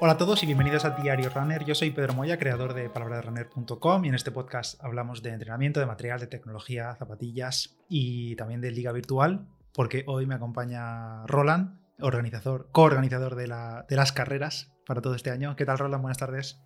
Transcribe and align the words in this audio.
Hola 0.00 0.12
a 0.12 0.16
todos 0.16 0.44
y 0.44 0.46
bienvenidos 0.46 0.84
a 0.84 0.90
Diario 0.90 1.28
Runner. 1.28 1.64
Yo 1.64 1.74
soy 1.74 1.90
Pedro 1.90 2.14
Moya, 2.14 2.38
creador 2.38 2.72
de 2.72 2.88
palabraderunner.com 2.88 4.04
y 4.04 4.08
en 4.08 4.14
este 4.14 4.30
podcast 4.30 4.80
hablamos 4.80 5.24
de 5.24 5.30
entrenamiento, 5.30 5.80
de 5.80 5.86
material, 5.86 6.20
de 6.20 6.28
tecnología, 6.28 6.94
zapatillas 6.94 7.76
y 7.88 8.36
también 8.36 8.60
de 8.60 8.70
liga 8.70 8.92
virtual, 8.92 9.48
porque 9.72 10.04
hoy 10.06 10.24
me 10.24 10.36
acompaña 10.36 11.26
Roland, 11.26 11.80
organizador, 11.98 12.68
coorganizador 12.70 13.34
de, 13.34 13.48
la, 13.48 13.86
de 13.88 13.96
las 13.96 14.12
carreras 14.12 14.70
para 14.86 15.02
todo 15.02 15.16
este 15.16 15.32
año. 15.32 15.56
¿Qué 15.56 15.64
tal, 15.64 15.78
Roland? 15.78 16.02
Buenas 16.02 16.18
tardes. 16.18 16.60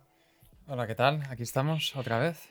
Hola, 0.67 0.85
¿qué 0.85 0.93
tal? 0.93 1.23
Aquí 1.31 1.41
estamos 1.41 1.95
otra 1.95 2.19
vez. 2.19 2.47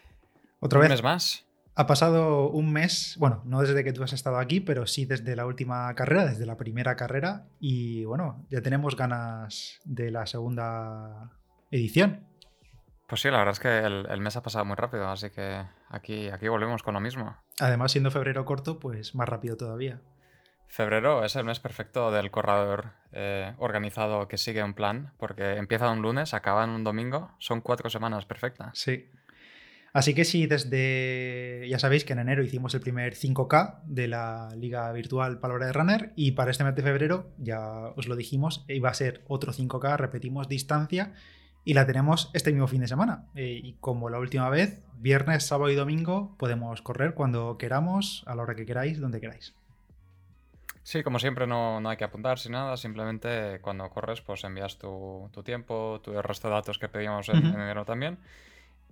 ¿Otra 0.58 0.80
vez? 0.80 0.88
Un 0.88 0.94
mes 0.94 1.02
más. 1.04 1.44
Ha 1.74 1.86
pasado 1.86 2.50
un 2.50 2.70
mes, 2.70 3.16
bueno, 3.18 3.42
no 3.46 3.62
desde 3.62 3.82
que 3.82 3.94
tú 3.94 4.02
has 4.02 4.12
estado 4.12 4.38
aquí, 4.38 4.60
pero 4.60 4.86
sí 4.86 5.06
desde 5.06 5.34
la 5.34 5.46
última 5.46 5.94
carrera, 5.94 6.26
desde 6.26 6.44
la 6.44 6.58
primera 6.58 6.96
carrera. 6.96 7.46
Y 7.60 8.04
bueno, 8.04 8.44
ya 8.50 8.60
tenemos 8.60 8.94
ganas 8.94 9.80
de 9.84 10.10
la 10.10 10.26
segunda 10.26 11.30
edición. 11.70 12.26
Pues 13.06 13.22
sí, 13.22 13.30
la 13.30 13.38
verdad 13.38 13.52
es 13.52 13.60
que 13.60 13.78
el, 13.78 14.20
mes 14.20 14.36
ha 14.36 14.42
pasado 14.42 14.64
muy 14.64 14.76
rápido, 14.76 15.08
así 15.08 15.30
que 15.30 15.64
aquí, 15.88 16.28
aquí 16.28 16.48
volvemos 16.48 16.82
con 16.82 16.94
lo 16.94 17.00
mismo. 17.00 17.36
Además, 17.58 17.92
siendo 17.92 18.10
febrero 18.10 18.44
corto, 18.44 18.78
pues 18.78 19.14
más 19.14 19.28
rápido 19.28 19.56
todavía. 19.56 20.00
Febrero 20.66 21.22
es 21.22 21.36
el 21.36 21.44
mes 21.44 21.60
perfecto 21.60 22.10
del 22.10 22.30
corredor 22.30 22.92
eh, 23.12 23.54
organizado 23.58 24.28
que 24.28 24.38
sigue 24.38 24.62
un 24.62 24.72
plan, 24.72 25.12
porque 25.18 25.56
empieza 25.56 25.90
un 25.90 26.00
lunes, 26.00 26.32
acaba 26.32 26.64
en 26.64 26.70
un 26.70 26.84
domingo, 26.84 27.30
son 27.38 27.60
cuatro 27.60 27.90
semanas 27.90 28.24
perfectas. 28.24 28.70
Sí, 28.78 29.10
Así 29.92 30.14
que 30.14 30.24
si 30.24 30.46
desde, 30.46 31.66
ya 31.68 31.78
sabéis 31.78 32.04
que 32.04 32.14
en 32.14 32.18
enero 32.18 32.42
hicimos 32.42 32.74
el 32.74 32.80
primer 32.80 33.14
5K 33.14 33.82
de 33.84 34.08
la 34.08 34.48
liga 34.56 34.90
virtual 34.92 35.38
Palabra 35.38 35.66
de 35.66 35.72
Runner 35.72 36.12
y 36.16 36.32
para 36.32 36.50
este 36.50 36.64
mes 36.64 36.74
de 36.74 36.82
febrero, 36.82 37.30
ya 37.36 37.88
os 37.94 38.08
lo 38.08 38.16
dijimos, 38.16 38.64
iba 38.68 38.88
a 38.88 38.94
ser 38.94 39.22
otro 39.28 39.52
5K, 39.52 39.98
repetimos 39.98 40.48
distancia 40.48 41.12
y 41.64 41.74
la 41.74 41.86
tenemos 41.86 42.30
este 42.32 42.52
mismo 42.52 42.68
fin 42.68 42.80
de 42.80 42.88
semana. 42.88 43.26
Eh, 43.34 43.60
y 43.62 43.74
como 43.74 44.08
la 44.08 44.18
última 44.18 44.48
vez, 44.48 44.80
viernes, 44.98 45.44
sábado 45.44 45.70
y 45.70 45.74
domingo 45.74 46.34
podemos 46.38 46.80
correr 46.80 47.12
cuando 47.12 47.58
queramos, 47.58 48.24
a 48.26 48.34
la 48.34 48.44
hora 48.44 48.54
que 48.54 48.64
queráis, 48.64 48.98
donde 48.98 49.20
queráis. 49.20 49.54
Sí, 50.84 51.02
como 51.02 51.18
siempre 51.18 51.46
no, 51.46 51.82
no 51.82 51.90
hay 51.90 51.98
que 51.98 52.04
apuntarse 52.04 52.48
nada, 52.48 52.78
simplemente 52.78 53.60
cuando 53.60 53.88
corres 53.90 54.22
pues 54.22 54.42
envías 54.42 54.78
tu, 54.78 55.30
tiempo, 55.44 56.00
tu, 56.02 56.12
el 56.12 56.22
resto 56.22 56.48
de 56.48 56.54
datos 56.54 56.78
que 56.78 56.88
pedíamos 56.88 57.28
en 57.28 57.44
enero 57.44 57.84
también 57.84 58.18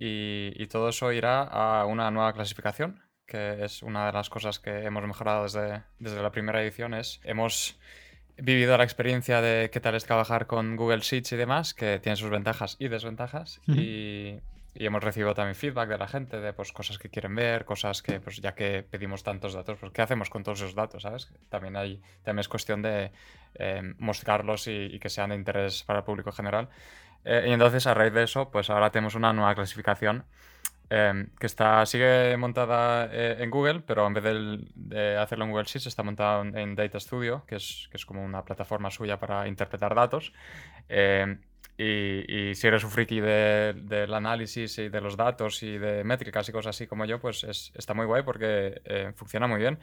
y, 0.03 0.65
todo 0.67 0.89
eso 0.89 1.11
irá 1.11 1.43
a 1.43 1.85
una 1.85 2.09
nueva 2.09 2.33
clasificación, 2.33 3.03
que 3.27 3.63
es 3.63 3.83
una 3.83 4.07
de 4.07 4.11
las 4.11 4.31
cosas 4.31 4.57
que 4.57 4.83
hemos 4.83 5.05
mejorado 5.05 5.43
desde, 5.43 5.83
desde 5.99 6.23
la 6.23 6.31
primera 6.31 6.59
edición. 6.63 6.95
Es, 6.95 7.21
hemos 7.23 7.79
vivido 8.35 8.75
la 8.79 8.83
experiencia 8.83 9.41
de 9.41 9.69
qué 9.69 9.79
tal 9.79 9.93
es 9.93 10.05
trabajar 10.05 10.47
con 10.47 10.75
Google 10.75 11.01
Sheets 11.01 11.33
y 11.33 11.35
demás, 11.35 11.75
que 11.75 11.99
tiene 11.99 12.15
sus 12.15 12.31
ventajas 12.31 12.77
y 12.79 12.87
desventajas. 12.87 13.61
y, 13.67 14.39
y, 14.73 14.85
hemos 14.87 15.03
recibido 15.03 15.35
también 15.35 15.53
feedback 15.53 15.89
de 15.89 15.99
la 15.99 16.07
gente 16.07 16.41
de 16.41 16.51
pues, 16.53 16.71
cosas 16.71 16.97
que 16.97 17.09
quieren 17.09 17.35
ver, 17.35 17.63
cosas 17.63 18.01
que, 18.01 18.19
pues 18.19 18.37
ya 18.37 18.55
que 18.55 18.81
pedimos 18.81 19.21
tantos 19.21 19.53
datos, 19.53 19.77
pues 19.79 19.91
¿qué 19.91 20.01
hacemos 20.01 20.31
con 20.31 20.41
todos 20.41 20.61
esos 20.61 20.73
datos? 20.73 21.03
¿sabes? 21.03 21.31
También, 21.49 21.75
hay, 21.75 22.01
también 22.23 22.39
es 22.39 22.47
cuestión 22.47 22.81
de 22.81 23.11
eh, 23.53 23.93
mostrarlos 23.99 24.65
y, 24.65 24.71
y, 24.71 24.97
que 24.97 25.09
sean 25.09 25.29
de 25.29 25.35
interés 25.35 25.83
para 25.83 25.99
el 25.99 26.05
público 26.05 26.31
general. 26.31 26.69
Eh, 27.25 27.45
y 27.47 27.51
entonces, 27.51 27.87
a 27.87 27.93
raíz 27.93 28.13
de 28.13 28.23
eso, 28.23 28.49
pues 28.51 28.69
ahora 28.69 28.91
tenemos 28.91 29.15
una 29.15 29.33
nueva 29.33 29.55
clasificación 29.55 30.25
em, 30.89 31.29
que 31.39 31.47
está, 31.47 31.85
sigue 31.85 32.35
montada 32.37 33.09
eh, 33.11 33.37
en 33.39 33.49
Google, 33.49 33.81
pero 33.81 34.07
en 34.07 34.13
vez 34.13 34.23
de, 34.75 35.17
hacerlo 35.17 35.45
en 35.45 35.51
Google 35.51 35.65
Sheets, 35.65 35.87
está 35.87 36.03
montada 36.03 36.41
en 36.41 36.75
Data 36.75 36.99
Studio, 36.99 37.43
que 37.47 37.55
es, 37.55 37.87
que 37.91 37.97
es 37.97 38.05
como 38.05 38.23
una 38.23 38.43
plataforma 38.43 38.91
suya 38.91 39.19
para 39.19 39.47
interpretar 39.47 39.95
datos. 39.95 40.33
Em, 40.89 41.39
y, 41.83 42.53
si 42.55 42.67
eres 42.67 42.83
un 42.83 42.91
friki 42.91 43.19
del 43.21 44.13
análisis 44.13 44.77
y 44.77 44.89
de 44.89 45.01
los 45.01 45.17
datos 45.17 45.63
y 45.63 45.77
de 45.77 46.03
métricas 46.03 46.47
y 46.47 46.51
cosas 46.51 46.75
así 46.75 46.85
como 46.85 47.05
yo, 47.05 47.19
pues 47.19 47.43
está 47.73 47.93
muy 47.93 48.05
guay 48.05 48.23
porque 48.23 48.81
eh, 48.85 49.11
funciona 49.15 49.47
muy 49.47 49.59
bien. 49.59 49.79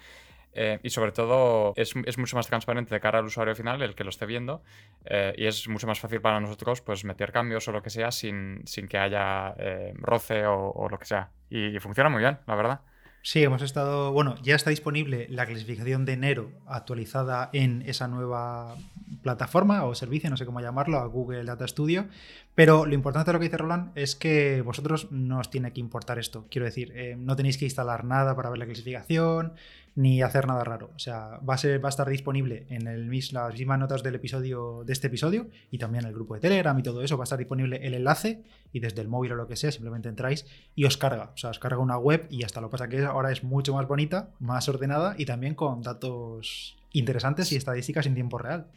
Eh, 0.53 0.81
y 0.83 0.91
sobre 0.91 1.13
todo 1.13 1.73
es, 1.77 1.95
mucho 2.19 2.37
más 2.37 2.47
transparente 2.47 2.95
de 2.95 3.01
cara 3.01 3.19
al 3.19 3.27
usuario 3.27 3.55
final, 3.55 3.83
el 3.83 3.95
que 3.95 4.05
lo 4.05 4.11
esté 4.11 4.27
viendo, 4.27 4.63
eh, 5.05 5.35
y 5.37 5.47
es 5.47 5.69
mucho 5.69 5.87
más 5.87 6.01
fácil 6.01 6.21
para 6.21 6.41
nosotros 6.41 6.81
pues 6.81 7.05
meter 7.05 7.33
cambios 7.33 7.69
o 7.69 7.73
lo 7.73 7.83
que 7.83 7.91
sea 7.91 8.11
sin, 8.11 8.63
sin 8.67 8.89
que 8.89 8.99
haya 8.99 9.55
eh, 9.59 9.93
roce 9.97 10.47
o, 10.47 10.71
o, 10.71 10.89
lo 10.89 10.99
que 10.99 11.05
sea. 11.05 11.31
Y, 11.51 11.79
funciona 11.79 12.11
muy 12.11 12.21
bien, 12.21 12.39
la 12.47 12.55
verdad. 12.57 12.81
Sí, 13.23 13.43
hemos 13.43 13.63
estado, 13.63 14.13
bueno, 14.13 14.37
ya 14.43 14.55
está 14.55 14.71
disponible 14.71 15.27
la 15.29 15.45
clasificación 15.45 16.05
de 16.05 16.13
enero 16.15 16.51
actualizada 16.67 17.51
en 17.53 17.83
esa 17.83 18.09
nueva 18.09 18.77
plataforma 19.23 19.85
o 19.85 19.95
servicio, 19.95 20.31
no 20.31 20.37
sé 20.37 20.47
cómo 20.47 20.61
llamarlo, 20.61 20.99
a 20.99 21.07
Google 21.07 21.45
Data 21.45 21.67
Studio, 21.67 22.07
pero 22.55 22.87
lo 22.87 22.95
importante 22.95 23.31
de 23.31 23.33
lo 23.35 23.39
que 23.41 23.47
dice 23.47 23.59
Roland 23.59 23.91
es 23.97 24.17
que 24.17 24.63
vosotros 24.63 25.11
no 25.11 25.41
os 25.41 25.51
tiene 25.51 25.73
que 25.73 25.81
importar 25.81 26.19
esto. 26.19 26.47
Quiero 26.49 26.65
decir, 26.65 26.95
no 27.19 27.37
tenéis 27.37 27.59
que 27.59 27.65
instalar 27.65 28.05
nada 28.05 28.35
para 28.35 28.51
ver 28.51 28.61
la 28.61 28.67
clasificación, 28.67 29.53
ni 29.99 30.23
hacer 30.23 30.47
nada 30.47 30.63
raro. 30.63 30.93
O 30.95 30.99
sea, 31.01 31.41
va 31.41 31.55
a, 31.55 31.59
ser, 31.59 31.83
va 31.83 31.89
a 31.89 31.91
estar 31.91 32.09
disponible 32.09 32.67
en 32.69 32.87
el, 32.87 33.11
las 33.33 33.55
mismas 33.59 33.79
notas 33.81 34.05
del 34.05 34.15
episodio, 34.15 34.85
de 34.87 34.93
este 34.93 35.09
episodio 35.09 35.49
y 35.73 35.79
también 35.79 36.05
en 36.05 36.11
el 36.11 36.15
grupo 36.15 36.35
de 36.35 36.41
Telegram 36.41 36.79
y 36.79 36.85
todo 36.85 37.03
eso. 37.03 37.17
Va 37.19 37.25
a 37.25 37.25
estar 37.25 37.37
disponible 37.39 37.81
el 37.83 37.95
enlace 37.95 38.45
y 38.73 38.79
desde 38.79 39.03
el 39.03 39.09
móvil 39.09 39.33
o 39.33 39.35
lo 39.35 39.49
que 39.49 39.57
sea, 39.57 39.73
simplemente 39.73 40.09
entráis 40.09 40.47
y 40.77 40.85
os 40.85 40.97
carga. 40.97 41.33
O 41.35 41.37
sea, 41.37 41.51
os 41.51 41.59
carga 41.59 41.79
una 41.79 41.99
web 41.99 42.29
y 42.31 42.45
hasta 42.45 42.61
lo 42.61 42.69
que 42.69 42.73
pasa 42.73 42.89
que 42.89 43.05
ahora 43.05 43.33
es 43.33 43.43
mucho 43.43 43.75
más 43.75 43.89
bonita, 43.89 44.31
más 44.39 44.69
ordenada 44.69 45.17
y 45.19 45.27
también 45.27 45.57
con 45.57 45.83
datos 45.83 46.77
interesantes 46.93 47.51
y 47.51 47.57
estadísticas 47.57 48.07
en 48.07 48.15
tiempo 48.15 48.39
real. 48.39 48.69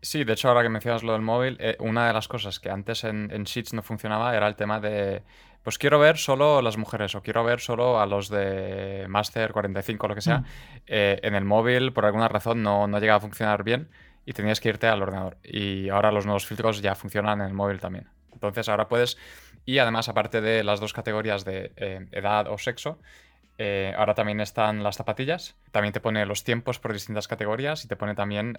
Sí, 0.00 0.24
de 0.24 0.32
hecho, 0.32 0.48
ahora 0.48 0.62
que 0.62 0.68
mencionas 0.68 1.02
lo 1.02 1.12
del 1.12 1.22
móvil, 1.22 1.56
eh, 1.60 1.76
una 1.80 2.06
de 2.06 2.12
las 2.12 2.28
cosas 2.28 2.60
que 2.60 2.70
antes 2.70 3.04
en, 3.04 3.30
en 3.32 3.44
Sheets 3.44 3.72
no 3.72 3.82
funcionaba 3.82 4.36
era 4.36 4.46
el 4.46 4.54
tema 4.54 4.80
de 4.80 5.22
pues 5.62 5.76
quiero 5.76 5.98
ver 5.98 6.16
solo 6.16 6.62
las 6.62 6.78
mujeres 6.78 7.14
o 7.14 7.22
quiero 7.22 7.44
ver 7.44 7.60
solo 7.60 8.00
a 8.00 8.06
los 8.06 8.30
de 8.30 9.04
Master 9.08 9.52
45 9.52 10.06
o 10.06 10.08
lo 10.08 10.14
que 10.14 10.22
sea. 10.22 10.38
Mm. 10.38 10.44
Eh, 10.86 11.20
en 11.22 11.34
el 11.34 11.44
móvil, 11.44 11.92
por 11.92 12.06
alguna 12.06 12.26
razón, 12.26 12.62
no, 12.62 12.86
no 12.86 12.98
llega 12.98 13.16
a 13.16 13.20
funcionar 13.20 13.64
bien 13.64 13.90
y 14.24 14.32
tenías 14.32 14.60
que 14.60 14.70
irte 14.70 14.86
al 14.86 15.02
ordenador. 15.02 15.36
Y 15.42 15.90
ahora 15.90 16.10
los 16.10 16.24
nuevos 16.24 16.46
filtros 16.46 16.80
ya 16.80 16.94
funcionan 16.94 17.40
en 17.40 17.48
el 17.48 17.52
móvil 17.52 17.80
también. 17.80 18.08
Entonces 18.32 18.68
ahora 18.68 18.88
puedes, 18.88 19.18
y 19.66 19.78
además 19.78 20.08
aparte 20.08 20.40
de 20.40 20.64
las 20.64 20.80
dos 20.80 20.94
categorías 20.94 21.44
de 21.44 21.72
eh, 21.76 22.06
edad 22.12 22.46
o 22.48 22.56
sexo, 22.56 22.98
eh, 23.58 23.92
ahora 23.96 24.14
también 24.14 24.40
están 24.40 24.82
las 24.82 24.96
zapatillas. 24.96 25.56
También 25.72 25.92
te 25.92 26.00
pone 26.00 26.24
los 26.24 26.44
tiempos 26.44 26.78
por 26.78 26.92
distintas 26.92 27.28
categorías 27.28 27.84
y 27.84 27.88
te 27.88 27.96
pone 27.96 28.14
también 28.14 28.56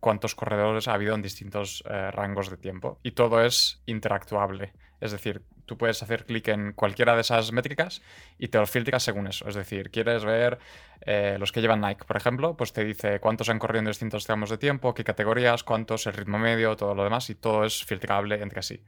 cuántos 0.00 0.34
corredores 0.34 0.88
ha 0.88 0.94
habido 0.94 1.14
en 1.14 1.22
distintos 1.22 1.84
rangos 1.86 2.50
de 2.50 2.56
tiempo. 2.56 2.98
Y 3.02 3.12
todo 3.12 3.44
es 3.44 3.82
interactuable. 3.86 4.72
Es 5.00 5.12
decir, 5.12 5.42
tú 5.64 5.78
puedes 5.78 6.02
hacer 6.02 6.26
clic 6.26 6.48
en 6.48 6.72
cualquiera 6.72 7.14
de 7.14 7.22
esas 7.22 7.52
métricas 7.52 8.02
y 8.38 8.48
te 8.48 8.58
lo 8.58 8.66
filtras 8.66 9.02
según 9.02 9.26
eso. 9.26 9.48
Es 9.48 9.54
decir, 9.54 9.90
quieres 9.90 10.24
ver 10.24 10.58
eh, 11.00 11.36
los 11.38 11.52
que 11.52 11.62
llevan 11.62 11.80
Nike, 11.80 12.04
por 12.04 12.16
ejemplo, 12.16 12.56
pues 12.56 12.72
te 12.72 12.84
dice 12.84 13.18
cuántos 13.20 13.48
han 13.48 13.58
corrido 13.58 13.78
en 13.80 13.86
distintos 13.86 14.26
tramos 14.26 14.50
de 14.50 14.58
tiempo, 14.58 14.92
qué 14.92 15.04
categorías, 15.04 15.64
cuántos, 15.64 16.06
el 16.06 16.12
ritmo 16.12 16.38
medio, 16.38 16.76
todo 16.76 16.94
lo 16.94 17.04
demás, 17.04 17.30
y 17.30 17.34
todo 17.34 17.64
es 17.64 17.84
filtrable 17.84 18.42
entre 18.42 18.62
sí. 18.62 18.84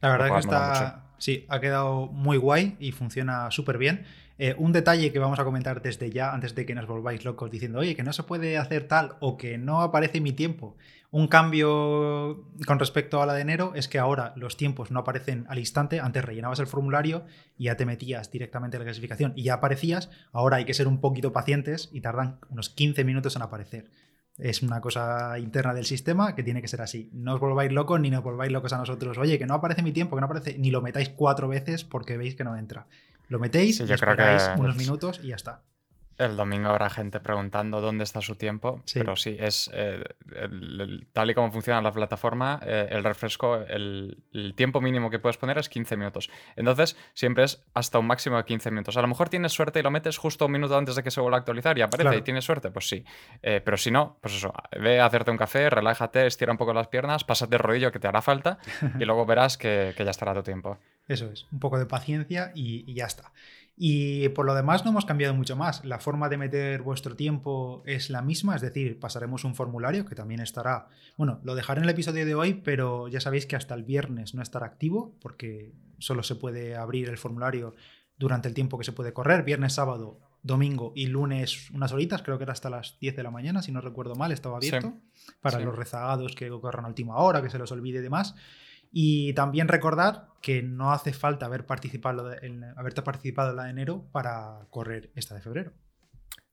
La 0.00 0.10
verdad 0.10 0.28
es 0.28 0.32
que 0.32 0.38
está. 0.40 1.04
Sí, 1.20 1.44
ha 1.50 1.60
quedado 1.60 2.06
muy 2.06 2.38
guay 2.38 2.76
y 2.80 2.92
funciona 2.92 3.50
súper 3.50 3.76
bien. 3.76 4.04
Eh, 4.38 4.54
un 4.56 4.72
detalle 4.72 5.12
que 5.12 5.18
vamos 5.18 5.38
a 5.38 5.44
comentar 5.44 5.82
desde 5.82 6.10
ya, 6.10 6.32
antes 6.32 6.54
de 6.54 6.64
que 6.64 6.74
nos 6.74 6.86
volváis 6.86 7.26
locos 7.26 7.50
diciendo, 7.50 7.80
oye, 7.80 7.94
que 7.94 8.02
no 8.02 8.14
se 8.14 8.22
puede 8.22 8.56
hacer 8.56 8.88
tal 8.88 9.16
o 9.20 9.36
que 9.36 9.58
no 9.58 9.82
aparece 9.82 10.22
mi 10.22 10.32
tiempo. 10.32 10.78
Un 11.10 11.28
cambio 11.28 12.46
con 12.66 12.78
respecto 12.78 13.20
a 13.20 13.26
la 13.26 13.34
de 13.34 13.42
enero 13.42 13.72
es 13.74 13.86
que 13.86 13.98
ahora 13.98 14.32
los 14.36 14.56
tiempos 14.56 14.90
no 14.90 15.00
aparecen 15.00 15.44
al 15.50 15.58
instante. 15.58 16.00
Antes 16.00 16.24
rellenabas 16.24 16.58
el 16.58 16.66
formulario 16.66 17.26
y 17.58 17.64
ya 17.64 17.76
te 17.76 17.84
metías 17.84 18.30
directamente 18.30 18.78
en 18.78 18.80
la 18.80 18.86
clasificación 18.86 19.34
y 19.36 19.42
ya 19.42 19.54
aparecías. 19.54 20.08
Ahora 20.32 20.56
hay 20.56 20.64
que 20.64 20.72
ser 20.72 20.88
un 20.88 21.02
poquito 21.02 21.34
pacientes 21.34 21.90
y 21.92 22.00
tardan 22.00 22.38
unos 22.48 22.70
15 22.70 23.04
minutos 23.04 23.36
en 23.36 23.42
aparecer. 23.42 23.90
Es 24.40 24.62
una 24.62 24.80
cosa 24.80 25.38
interna 25.38 25.74
del 25.74 25.84
sistema 25.84 26.34
que 26.34 26.42
tiene 26.42 26.62
que 26.62 26.68
ser 26.68 26.80
así. 26.80 27.10
No 27.12 27.34
os 27.34 27.40
volváis 27.40 27.72
locos 27.72 28.00
ni 28.00 28.10
nos 28.10 28.22
volváis 28.22 28.50
locos 28.50 28.72
a 28.72 28.78
nosotros. 28.78 29.18
Oye, 29.18 29.38
que 29.38 29.46
no 29.46 29.54
aparece 29.54 29.82
mi 29.82 29.92
tiempo, 29.92 30.16
que 30.16 30.20
no 30.20 30.26
aparece, 30.26 30.56
ni 30.58 30.70
lo 30.70 30.82
metáis 30.82 31.10
cuatro 31.10 31.48
veces 31.48 31.84
porque 31.84 32.16
veis 32.16 32.34
que 32.34 32.44
no 32.44 32.56
entra. 32.56 32.86
Lo 33.28 33.38
metéis, 33.38 33.80
y 33.80 33.92
esperáis 33.92 34.50
unos 34.58 34.76
minutos 34.76 35.20
y 35.22 35.28
ya 35.28 35.36
está. 35.36 35.62
El 36.20 36.36
domingo 36.36 36.68
habrá 36.68 36.90
gente 36.90 37.18
preguntando 37.18 37.80
dónde 37.80 38.04
está 38.04 38.20
su 38.20 38.36
tiempo, 38.36 38.82
pero 38.92 39.16
sí, 39.16 39.38
es 39.40 39.70
eh, 39.72 40.04
tal 41.14 41.30
y 41.30 41.34
como 41.34 41.50
funciona 41.50 41.80
la 41.80 41.92
plataforma, 41.92 42.60
eh, 42.62 42.88
el 42.90 43.02
refresco, 43.02 43.56
el, 43.56 44.22
tiempo 44.54 44.82
mínimo 44.82 45.08
que 45.08 45.18
puedes 45.18 45.38
poner 45.38 45.56
es 45.56 45.70
15 45.70 45.96
minutos. 45.96 46.28
Entonces, 46.56 46.94
siempre 47.14 47.44
es 47.44 47.64
hasta 47.72 47.98
un 47.98 48.06
máximo 48.06 48.36
de 48.36 48.44
15 48.44 48.70
minutos. 48.70 48.98
A 48.98 49.00
lo 49.00 49.08
mejor 49.08 49.30
tienes 49.30 49.52
suerte 49.52 49.78
y 49.80 49.82
lo 49.82 49.90
metes 49.90 50.18
justo 50.18 50.44
un 50.44 50.52
minuto 50.52 50.76
antes 50.76 50.94
de 50.94 51.02
que 51.02 51.10
se 51.10 51.22
vuelva 51.22 51.38
a 51.38 51.40
actualizar 51.40 51.78
y 51.78 51.80
aparece 51.80 52.18
y 52.18 52.20
tienes 52.20 52.44
suerte, 52.44 52.70
pues 52.70 52.86
sí. 52.86 53.02
Eh, 53.42 53.62
pero 53.64 53.78
si 53.78 53.90
no, 53.90 54.18
pues 54.20 54.34
eso, 54.34 54.52
ve 54.78 55.00
a 55.00 55.06
hacerte 55.06 55.30
un 55.30 55.38
café, 55.38 55.70
relájate, 55.70 56.26
estira 56.26 56.52
un 56.52 56.58
poco 56.58 56.74
las 56.74 56.88
piernas, 56.88 57.24
pásate 57.24 57.56
el 57.56 57.62
rodillo 57.62 57.92
que 57.92 57.98
te 57.98 58.08
hará 58.08 58.20
falta 58.20 58.58
y 59.00 59.06
luego 59.06 59.24
verás 59.24 59.56
que, 59.56 59.94
ya 59.96 60.10
estará 60.10 60.34
tu 60.34 60.42
tiempo. 60.42 60.76
Eso 61.08 61.30
es, 61.32 61.46
un 61.50 61.60
poco 61.60 61.78
de 61.78 61.86
paciencia 61.86 62.52
y 62.54 62.92
ya 62.92 63.06
está. 63.06 63.32
Y 63.82 64.28
por 64.28 64.44
lo 64.44 64.54
demás 64.54 64.84
no 64.84 64.90
hemos 64.90 65.06
cambiado 65.06 65.32
mucho 65.32 65.56
más. 65.56 65.82
La 65.86 65.98
forma 66.00 66.28
de 66.28 66.36
meter 66.36 66.82
vuestro 66.82 67.16
tiempo 67.16 67.82
es 67.86 68.10
la 68.10 68.20
misma, 68.20 68.54
es 68.54 68.60
decir, 68.60 69.00
pasaremos 69.00 69.42
un 69.44 69.54
formulario 69.54 70.04
que 70.04 70.14
también 70.14 70.40
estará, 70.40 70.88
bueno, 71.16 71.40
lo 71.44 71.54
dejaré 71.54 71.78
en 71.78 71.84
el 71.84 71.90
episodio 71.90 72.26
de 72.26 72.34
hoy, 72.34 72.52
pero 72.52 73.08
ya 73.08 73.22
sabéis 73.22 73.46
que 73.46 73.56
hasta 73.56 73.74
el 73.74 73.84
viernes 73.84 74.34
no 74.34 74.42
estará 74.42 74.66
activo 74.66 75.16
porque 75.22 75.72
solo 75.96 76.22
se 76.22 76.34
puede 76.34 76.76
abrir 76.76 77.08
el 77.08 77.16
formulario 77.16 77.74
durante 78.18 78.48
el 78.48 78.54
tiempo 78.54 78.76
que 78.76 78.84
se 78.84 78.92
puede 78.92 79.14
correr, 79.14 79.44
viernes, 79.44 79.72
sábado, 79.72 80.20
domingo 80.42 80.92
y 80.94 81.06
lunes 81.06 81.70
unas 81.70 81.90
horitas, 81.92 82.20
creo 82.20 82.36
que 82.36 82.44
era 82.44 82.52
hasta 82.52 82.68
las 82.68 82.98
10 83.00 83.16
de 83.16 83.22
la 83.22 83.30
mañana, 83.30 83.62
si 83.62 83.72
no 83.72 83.80
recuerdo 83.80 84.14
mal, 84.14 84.30
estaba 84.30 84.58
abierto 84.58 84.92
para 85.40 85.58
los 85.58 85.74
rezagados 85.74 86.34
que 86.34 86.50
corran 86.50 86.84
a 86.84 86.88
última 86.88 87.16
hora, 87.16 87.40
que 87.40 87.48
se 87.48 87.56
los 87.56 87.72
olvide 87.72 88.00
y 88.00 88.02
demás. 88.02 88.34
Y 88.92 89.32
también 89.34 89.68
recordar 89.68 90.28
que 90.40 90.62
no 90.62 90.92
hace 90.92 91.12
falta 91.12 91.46
haber 91.46 91.66
participado 91.66 92.32
en, 92.42 92.64
haberte 92.76 93.02
participado 93.02 93.50
en 93.50 93.56
la 93.56 93.64
de 93.64 93.70
enero 93.70 94.04
para 94.12 94.66
correr 94.70 95.10
esta 95.14 95.34
de 95.34 95.42
febrero. 95.42 95.72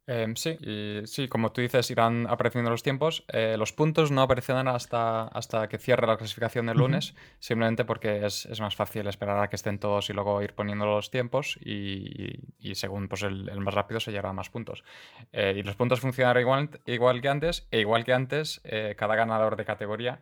Em, 0.09 0.37
sí, 0.37 0.57
y 0.61 1.05
sí, 1.05 1.27
como 1.27 1.51
tú 1.51 1.59
dices, 1.59 1.91
irán 1.91 2.27
apareciendo 2.29 2.69
los 2.69 2.81
tiempos. 2.81 3.25
Eh, 3.27 3.57
los 3.57 3.73
puntos 3.73 4.09
no 4.09 4.21
aparecerán 4.21 4.69
hasta, 4.69 5.23
hasta 5.23 5.67
que 5.67 5.77
cierre 5.77 6.07
la 6.07 6.15
clasificación 6.15 6.67
del 6.67 6.77
lunes, 6.77 7.13
simplemente 7.39 7.83
porque 7.83 8.25
es, 8.25 8.47
más 8.61 8.73
fácil 8.73 9.05
esperar 9.07 9.37
a 9.43 9.49
que 9.49 9.57
estén 9.57 9.79
todos 9.79 10.09
y 10.09 10.13
luego 10.13 10.41
ir 10.41 10.53
poniendo 10.53 10.85
los 10.85 11.11
tiempos 11.11 11.59
y, 11.61 12.39
según 12.73 13.09
pues, 13.09 13.23
el, 13.23 13.59
más 13.59 13.73
rápido 13.73 13.99
se 13.99 14.11
llegará 14.11 14.29
a 14.29 14.33
más 14.33 14.49
puntos. 14.49 14.85
Eh, 15.33 15.55
y 15.57 15.63
los 15.63 15.75
puntos 15.75 15.99
funcionarán 15.99 16.41
igual, 16.41 16.69
igual 16.85 17.21
que 17.21 17.27
antes, 17.27 17.67
e 17.71 17.81
igual 17.81 18.05
que 18.05 18.13
antes, 18.13 18.61
eh, 18.63 18.95
cada 18.97 19.15
ganador 19.17 19.57
de 19.57 19.65
categoría 19.65 20.21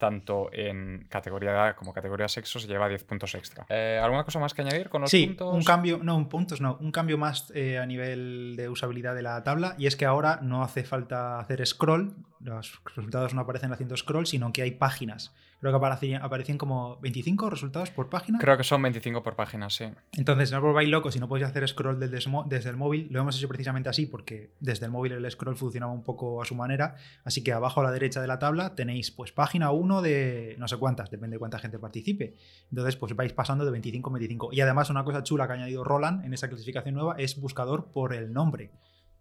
tanto 0.00 0.48
en 0.50 1.04
categoría 1.10 1.50
edad 1.50 1.76
como 1.76 1.92
categoría 1.92 2.26
sexo 2.26 2.58
se 2.58 2.66
lleva 2.66 2.88
10 2.88 3.04
puntos 3.04 3.34
extra. 3.34 3.66
Eh, 3.68 4.00
¿Alguna 4.02 4.24
cosa 4.24 4.38
más 4.38 4.54
que 4.54 4.62
añadir 4.62 4.88
con 4.88 5.02
los 5.02 5.10
sí, 5.10 5.36
un 5.38 5.62
cambio, 5.62 6.00
no, 6.02 6.16
un 6.16 6.26
puntos 6.26 6.62
no, 6.62 6.78
un 6.80 6.90
cambio 6.90 7.18
más 7.18 7.52
eh, 7.54 7.78
a 7.78 7.84
nivel 7.84 8.54
de 8.56 8.70
usabilidad 8.70 9.14
de 9.14 9.20
la 9.20 9.42
tabla 9.44 9.74
y 9.76 9.86
es 9.86 9.96
que 9.96 10.06
ahora 10.06 10.40
no 10.42 10.62
hace 10.62 10.84
falta 10.84 11.38
hacer 11.38 11.64
scroll, 11.66 12.14
los 12.40 12.80
resultados 12.86 13.34
no 13.34 13.42
aparecen 13.42 13.72
haciendo 13.72 13.94
scroll, 13.94 14.26
sino 14.26 14.54
que 14.54 14.62
hay 14.62 14.70
páginas. 14.70 15.34
Creo 15.60 15.72
que 15.72 15.76
aparecían, 15.76 16.22
aparecían 16.22 16.56
como 16.56 16.98
25 17.00 17.50
resultados 17.50 17.90
por 17.90 18.08
página. 18.08 18.38
Creo 18.38 18.56
que 18.56 18.64
son 18.64 18.80
25 18.80 19.22
por 19.22 19.36
página, 19.36 19.68
sí. 19.68 19.84
Entonces, 20.16 20.50
no 20.50 20.56
os 20.56 20.62
volváis 20.62 20.88
locos 20.88 21.12
si 21.12 21.20
no 21.20 21.28
podéis 21.28 21.46
hacer 21.46 21.68
scroll 21.68 22.00
desde, 22.00 22.70
el 22.70 22.76
móvil. 22.78 23.08
Lo 23.10 23.20
hemos 23.20 23.36
hecho 23.36 23.46
precisamente 23.46 23.90
así 23.90 24.06
porque 24.06 24.54
desde 24.60 24.86
el 24.86 24.90
móvil 24.92 25.12
el 25.12 25.30
scroll 25.30 25.56
funcionaba 25.56 25.92
un 25.92 26.02
poco 26.02 26.40
a 26.40 26.46
su 26.46 26.54
manera. 26.54 26.96
Así 27.24 27.44
que 27.44 27.52
abajo 27.52 27.80
a 27.80 27.84
la 27.84 27.90
derecha 27.90 28.22
de 28.22 28.26
la 28.26 28.38
tabla 28.38 28.74
tenéis 28.74 29.10
pues 29.10 29.32
página 29.32 29.70
1 29.70 30.00
de 30.00 30.56
no 30.58 30.66
sé 30.66 30.78
cuántas, 30.78 31.10
depende 31.10 31.34
de 31.34 31.38
cuánta 31.38 31.58
gente 31.58 31.78
participe. 31.78 32.36
Entonces, 32.70 32.96
pues 32.96 33.14
vais 33.14 33.34
pasando 33.34 33.66
de 33.66 33.70
25 33.70 34.08
a 34.08 34.12
25. 34.14 34.48
Y 34.52 34.62
además, 34.62 34.88
una 34.88 35.04
cosa 35.04 35.22
chula 35.22 35.46
que 35.46 35.52
ha 35.52 35.56
añadido 35.56 35.84
Roland 35.84 36.24
en 36.24 36.32
esa 36.32 36.48
clasificación 36.48 36.94
nueva 36.94 37.16
es 37.18 37.38
buscador 37.38 37.92
por 37.92 38.14
el 38.14 38.32
nombre 38.32 38.70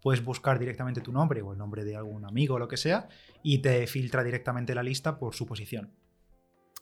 puedes 0.01 0.23
buscar 0.23 0.59
directamente 0.59 1.01
tu 1.01 1.11
nombre 1.11 1.41
o 1.41 1.51
el 1.51 1.57
nombre 1.57 1.83
de 1.83 1.97
algún 1.97 2.23
amigo 2.23 2.55
o 2.55 2.59
lo 2.59 2.69
que 2.69 2.77
sea 2.77 3.09
y 3.43 3.57
te 3.57 3.85
filtra 3.85 4.23
directamente 4.23 4.73
la 4.73 4.81
lista 4.81 5.19
por 5.19 5.35
su 5.35 5.45
posición. 5.45 5.91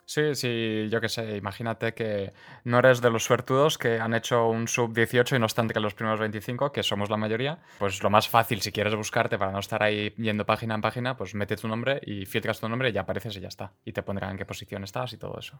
Sí, 0.08 0.36
sí, 0.36 0.88
yo 0.90 1.02
qué 1.02 1.10
sé, 1.10 1.36
imagínate 1.36 1.94
que 1.94 2.32
no 2.64 2.80
eres 2.80 3.02
de 3.02 3.10
los 3.10 3.26
suertudos 3.26 3.78
que 3.78 4.00
han 4.00 4.14
hecho 4.14 4.48
un 4.48 4.70
sub 4.70 4.94
18 4.94 5.36
y 5.36 5.40
no 5.40 5.48
están 5.48 5.68
que 5.68 5.82
los 5.82 5.96
primeros 5.96 6.22
25, 6.22 6.72
que 6.72 6.82
somos 6.82 7.10
la 7.10 7.18
mayoría, 7.18 7.60
pues 7.78 8.02
lo 8.02 8.10
más 8.10 8.30
fácil 8.30 8.62
si 8.62 8.72
quieres 8.72 8.96
buscarte 8.96 9.38
para 9.38 9.52
no 9.52 9.60
estar 9.60 9.84
ahí 9.84 10.14
yendo 10.16 10.46
página 10.46 10.76
en 10.76 10.82
página, 10.82 11.18
pues 11.18 11.36
mete 11.36 11.58
tu 11.58 11.68
nombre 11.68 12.00
y 12.06 12.26
filtras 12.26 12.62
tu 12.62 12.70
nombre 12.70 12.88
y 12.88 12.94
ya 12.94 13.02
apareces 13.02 13.36
y 13.36 13.42
ya 13.42 13.50
está. 13.50 13.74
Y 13.84 13.92
te 13.92 14.02
pondrán 14.02 14.32
en 14.32 14.38
qué 14.38 14.46
posición 14.46 14.86
estás 14.86 15.12
y 15.12 15.18
todo 15.18 15.38
eso. 15.40 15.60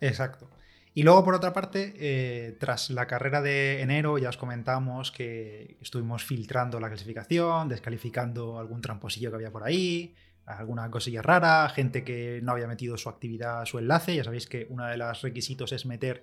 Exacto. 0.00 0.50
Y 0.92 1.04
luego, 1.04 1.22
por 1.24 1.36
otra 1.36 1.52
parte, 1.52 1.94
eh, 1.96 2.56
tras 2.58 2.90
la 2.90 3.06
carrera 3.06 3.40
de 3.40 3.82
enero, 3.82 4.18
ya 4.18 4.30
os 4.30 4.36
comentamos 4.36 5.12
que 5.12 5.76
estuvimos 5.80 6.24
filtrando 6.24 6.80
la 6.80 6.88
clasificación, 6.88 7.68
descalificando 7.68 8.58
algún 8.58 8.80
tramposillo 8.80 9.30
que 9.30 9.36
había 9.36 9.52
por 9.52 9.62
ahí, 9.62 10.16
alguna 10.46 10.90
cosilla 10.90 11.22
rara, 11.22 11.68
gente 11.68 12.04
que 12.04 12.40
no 12.42 12.52
había 12.52 12.66
metido 12.66 12.96
su 12.96 13.08
actividad, 13.08 13.64
su 13.64 13.78
enlace. 13.78 14.14
Ya 14.14 14.24
sabéis 14.24 14.46
que 14.46 14.66
uno 14.70 14.86
de 14.86 14.96
los 14.96 15.22
requisitos 15.22 15.72
es 15.72 15.86
meter 15.86 16.22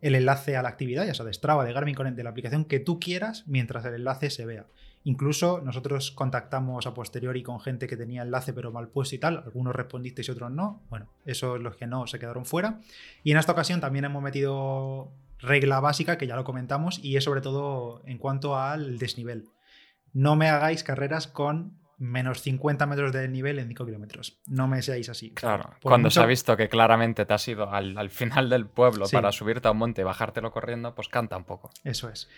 el 0.00 0.14
enlace 0.14 0.56
a 0.56 0.62
la 0.62 0.68
actividad, 0.68 1.06
ya 1.06 1.14
sea 1.14 1.24
de 1.24 1.32
Strava, 1.32 1.64
de 1.64 1.72
Garmin 1.72 1.94
Connect, 1.94 2.16
de 2.16 2.24
la 2.24 2.30
aplicación 2.30 2.66
que 2.66 2.78
tú 2.78 3.00
quieras, 3.00 3.44
mientras 3.46 3.84
el 3.86 3.94
enlace 3.94 4.30
se 4.30 4.44
vea. 4.44 4.66
Incluso 5.04 5.60
nosotros 5.62 6.10
contactamos 6.10 6.86
a 6.86 6.94
posteriori 6.94 7.42
con 7.42 7.60
gente 7.60 7.86
que 7.86 7.96
tenía 7.96 8.22
enlace 8.22 8.54
pero 8.54 8.72
mal 8.72 8.88
puesto 8.88 9.14
y 9.14 9.18
tal. 9.18 9.42
Algunos 9.44 9.76
respondisteis 9.76 10.28
y 10.28 10.30
otros 10.30 10.50
no. 10.50 10.82
Bueno, 10.88 11.08
esos 11.26 11.60
los 11.60 11.76
que 11.76 11.86
no 11.86 12.06
se 12.06 12.18
quedaron 12.18 12.46
fuera. 12.46 12.80
Y 13.22 13.32
en 13.32 13.38
esta 13.38 13.52
ocasión 13.52 13.80
también 13.80 14.06
hemos 14.06 14.22
metido 14.22 15.12
regla 15.38 15.80
básica, 15.80 16.16
que 16.16 16.26
ya 16.26 16.36
lo 16.36 16.44
comentamos, 16.44 16.98
y 17.02 17.16
es 17.16 17.24
sobre 17.24 17.42
todo 17.42 18.02
en 18.06 18.16
cuanto 18.16 18.56
al 18.56 18.98
desnivel. 18.98 19.44
No 20.14 20.36
me 20.36 20.48
hagáis 20.48 20.84
carreras 20.84 21.26
con 21.26 21.78
menos 21.98 22.42
50 22.42 22.86
metros 22.86 23.12
de 23.12 23.28
nivel 23.28 23.58
en 23.58 23.68
5 23.68 23.86
kilómetros. 23.86 24.38
No 24.46 24.68
me 24.68 24.82
seáis 24.82 25.08
así. 25.08 25.30
Claro, 25.32 25.74
cuando 25.82 26.10
se 26.10 26.20
ha 26.20 26.26
visto 26.26 26.56
que 26.56 26.68
claramente 26.68 27.26
te 27.26 27.34
has 27.34 27.46
ido 27.48 27.70
al, 27.70 28.10
final 28.10 28.50
del 28.50 28.66
pueblo 28.66 29.06
para 29.10 29.32
subirte 29.32 29.68
a 29.68 29.70
un 29.72 29.78
monte 29.78 30.02
y 30.02 30.04
bajártelo 30.04 30.52
corriendo, 30.52 30.94
pues 30.94 31.08
canta 31.08 31.36
un 31.36 31.44
poco. 31.44 31.70
Eso 31.84 32.08
es. 32.08 32.28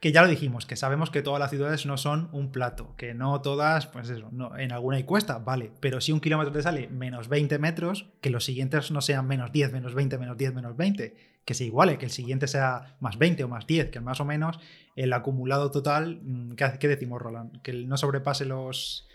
Que 0.00 0.12
ya 0.12 0.22
lo 0.22 0.28
dijimos, 0.28 0.64
que 0.64 0.76
sabemos 0.76 1.10
que 1.10 1.22
todas 1.22 1.40
las 1.40 1.50
ciudades 1.50 1.84
no 1.84 1.96
son 1.96 2.28
un 2.32 2.52
plato, 2.52 2.94
que 2.96 3.14
no 3.14 3.40
todas, 3.40 3.88
pues 3.88 4.08
eso, 4.10 4.28
no, 4.30 4.56
en 4.56 4.70
alguna 4.70 4.96
hay 4.96 5.02
cuesta, 5.02 5.38
vale, 5.38 5.72
pero 5.80 6.00
si 6.00 6.12
un 6.12 6.20
kilómetro 6.20 6.52
te 6.52 6.62
sale 6.62 6.86
menos 6.88 7.28
20 7.28 7.58
metros, 7.58 8.06
que 8.20 8.30
los 8.30 8.44
siguientes 8.44 8.92
no 8.92 9.00
sean 9.00 9.26
menos 9.26 9.50
10, 9.50 9.72
menos 9.72 9.94
20, 9.94 10.18
menos 10.18 10.36
10, 10.36 10.54
menos 10.54 10.76
20, 10.76 11.16
que 11.44 11.54
se 11.54 11.64
iguale, 11.64 11.98
que 11.98 12.04
el 12.04 12.12
siguiente 12.12 12.46
sea 12.46 12.96
más 13.00 13.18
20 13.18 13.42
o 13.42 13.48
más 13.48 13.66
10, 13.66 13.90
que 13.90 14.00
más 14.00 14.20
o 14.20 14.24
menos 14.24 14.60
el 14.94 15.12
acumulado 15.12 15.70
total, 15.72 16.20
mm, 16.22 16.52
¿qué, 16.52 16.74
qué 16.78 16.86
decimos, 16.86 17.20
Roland? 17.20 17.60
Que 17.62 17.72
no 17.72 17.96
sobrepase 17.96 18.44
los 18.44 19.08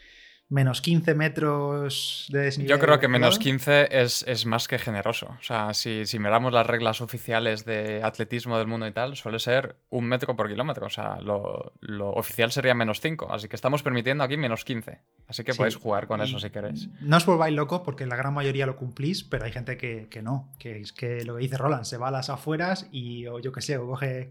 menos 0.53 0.81
15 0.81 1.15
metros 1.15 2.27
de 2.29 2.41
desnivel. 2.41 2.69
Yo 2.69 2.79
creo 2.79 2.99
que 2.99 3.07
menos 3.07 3.39
15 3.39 3.87
es, 3.91 4.45
más 4.45 4.67
que 4.67 4.77
generoso. 4.77 5.35
O 5.39 5.43
sea, 5.43 5.73
si, 5.73 6.05
si, 6.05 6.19
miramos 6.19 6.53
las 6.53 6.67
reglas 6.67 7.01
oficiales 7.01 7.65
de 7.65 8.01
atletismo 8.03 8.57
del 8.59 8.67
mundo 8.67 8.87
y 8.87 8.91
tal, 8.91 9.15
suele 9.15 9.39
ser 9.39 9.77
un 9.89 10.05
metro 10.05 10.35
por 10.35 10.47
kilómetro. 10.47 10.85
O 10.85 10.89
sea, 10.89 11.19
lo, 11.21 11.73
oficial 12.11 12.51
sería 12.51 12.75
menos 12.75 13.01
5. 13.01 13.33
Así 13.33 13.47
que 13.47 13.55
estamos 13.55 13.81
permitiendo 13.81 14.23
aquí 14.23 14.37
menos 14.37 14.63
15. 14.63 14.99
Así 15.27 15.43
que 15.43 15.55
podéis 15.55 15.75
jugar 15.75 16.05
con 16.05 16.21
eso 16.21 16.39
si 16.39 16.51
queréis. 16.51 16.87
No 17.01 17.17
os 17.17 17.25
volváis 17.25 17.55
locos 17.55 17.81
porque 17.83 18.05
la 18.05 18.15
gran 18.15 18.33
mayoría 18.33 18.67
lo 18.67 18.75
cumplís, 18.75 19.23
pero 19.23 19.45
hay 19.45 19.51
gente 19.51 19.75
que, 19.75 20.21
no. 20.21 20.51
Que 20.59 20.79
es 20.79 20.93
que 20.93 21.25
lo 21.25 21.35
que 21.35 21.41
dice 21.41 21.57
Roland, 21.57 21.85
se 21.85 21.97
va 21.97 22.09
a 22.09 22.11
las 22.11 22.29
afueras 22.29 22.87
y, 22.91 23.25
o 23.25 23.39
yo 23.39 23.51
qué 23.51 23.61
sé, 23.61 23.77
o 23.77 23.87
coge 23.87 24.29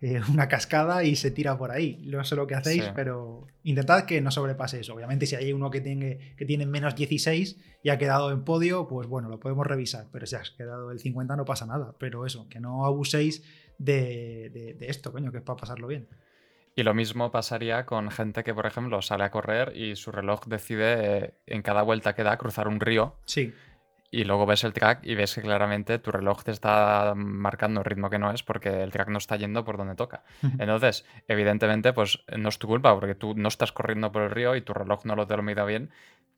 eh, 0.00 0.20
una 0.32 0.48
cascada 0.48 1.04
y 1.04 1.16
se 1.16 1.30
tira 1.30 1.56
por 1.56 1.70
ahí. 1.70 2.02
No 2.06 2.24
sé 2.24 2.36
lo 2.36 2.46
que 2.46 2.54
hacéis, 2.54 2.84
pero 2.94 3.46
intentad 3.62 4.04
que 4.04 4.20
no 4.20 4.30
sobrepase 4.30 4.80
eso. 4.80 4.94
Obviamente, 4.94 5.26
si 5.26 5.36
hay 5.36 5.52
uno 5.52 5.70
que 5.70 5.80
tiene, 5.80 6.34
que 6.36 6.44
tiene 6.44 6.66
menos 6.66 6.94
16 6.94 7.58
y 7.82 7.88
ha 7.88 7.98
quedado 7.98 8.30
en 8.30 8.44
podio, 8.44 8.86
pues 8.86 9.08
bueno, 9.08 9.28
lo 9.28 9.40
podemos 9.40 9.66
revisar. 9.66 10.06
Pero 10.12 10.26
si 10.26 10.36
has 10.36 10.50
quedado 10.50 10.90
el 10.90 10.98
50 10.98 11.36
no 11.36 11.44
pasa 11.44 11.66
nada. 11.66 11.94
Pero 11.98 12.26
eso, 12.26 12.48
que 12.48 12.60
no 12.60 12.84
abuséis 12.84 13.44
de, 13.78 14.76
esto, 14.80 15.12
coño, 15.12 15.32
que 15.32 15.38
es 15.38 15.44
para 15.44 15.56
pasarlo 15.56 15.86
bien. 15.86 16.08
Y 16.76 16.82
lo 16.82 16.92
mismo 16.92 17.30
pasaría 17.30 17.86
con 17.86 18.10
gente 18.10 18.42
que, 18.42 18.52
por 18.52 18.66
ejemplo, 18.66 19.00
sale 19.00 19.22
a 19.22 19.30
correr 19.30 19.76
y 19.76 19.94
su 19.94 20.10
reloj 20.10 20.46
decide 20.46 21.18
eh, 21.18 21.34
en 21.46 21.62
cada 21.62 21.82
vuelta 21.82 22.16
que 22.16 22.24
da 22.24 22.36
cruzar 22.36 22.66
un 22.66 22.80
río. 22.80 23.14
Sí 23.26 23.54
y 24.14 24.22
luego 24.22 24.46
ves 24.46 24.62
el 24.62 24.72
track 24.72 25.00
y 25.02 25.16
ves 25.16 25.34
que 25.34 25.42
claramente 25.42 25.98
tu 25.98 26.12
reloj 26.12 26.44
te 26.44 26.52
está 26.52 27.14
marcando 27.16 27.80
un 27.80 27.84
ritmo 27.84 28.10
que 28.10 28.18
no 28.18 28.30
es 28.30 28.44
porque 28.44 28.82
el 28.82 28.92
track 28.92 29.08
no 29.08 29.18
está 29.18 29.34
yendo 29.36 29.64
por 29.64 29.76
donde 29.76 29.96
toca. 29.96 30.22
Entonces, 30.58 31.04
evidentemente, 31.26 31.92
pues 31.92 32.24
no 32.36 32.48
es 32.48 32.58
tu 32.60 32.68
culpa 32.68 32.94
porque 32.94 33.16
tú 33.16 33.34
no 33.34 33.48
estás 33.48 33.72
corriendo 33.72 34.12
por 34.12 34.22
el 34.22 34.30
río 34.30 34.54
y 34.54 34.60
tu 34.60 34.72
reloj 34.72 35.04
no 35.04 35.16
lo 35.16 35.26
te 35.26 35.36
lo 35.36 35.42
mide 35.42 35.64
bien, 35.64 35.90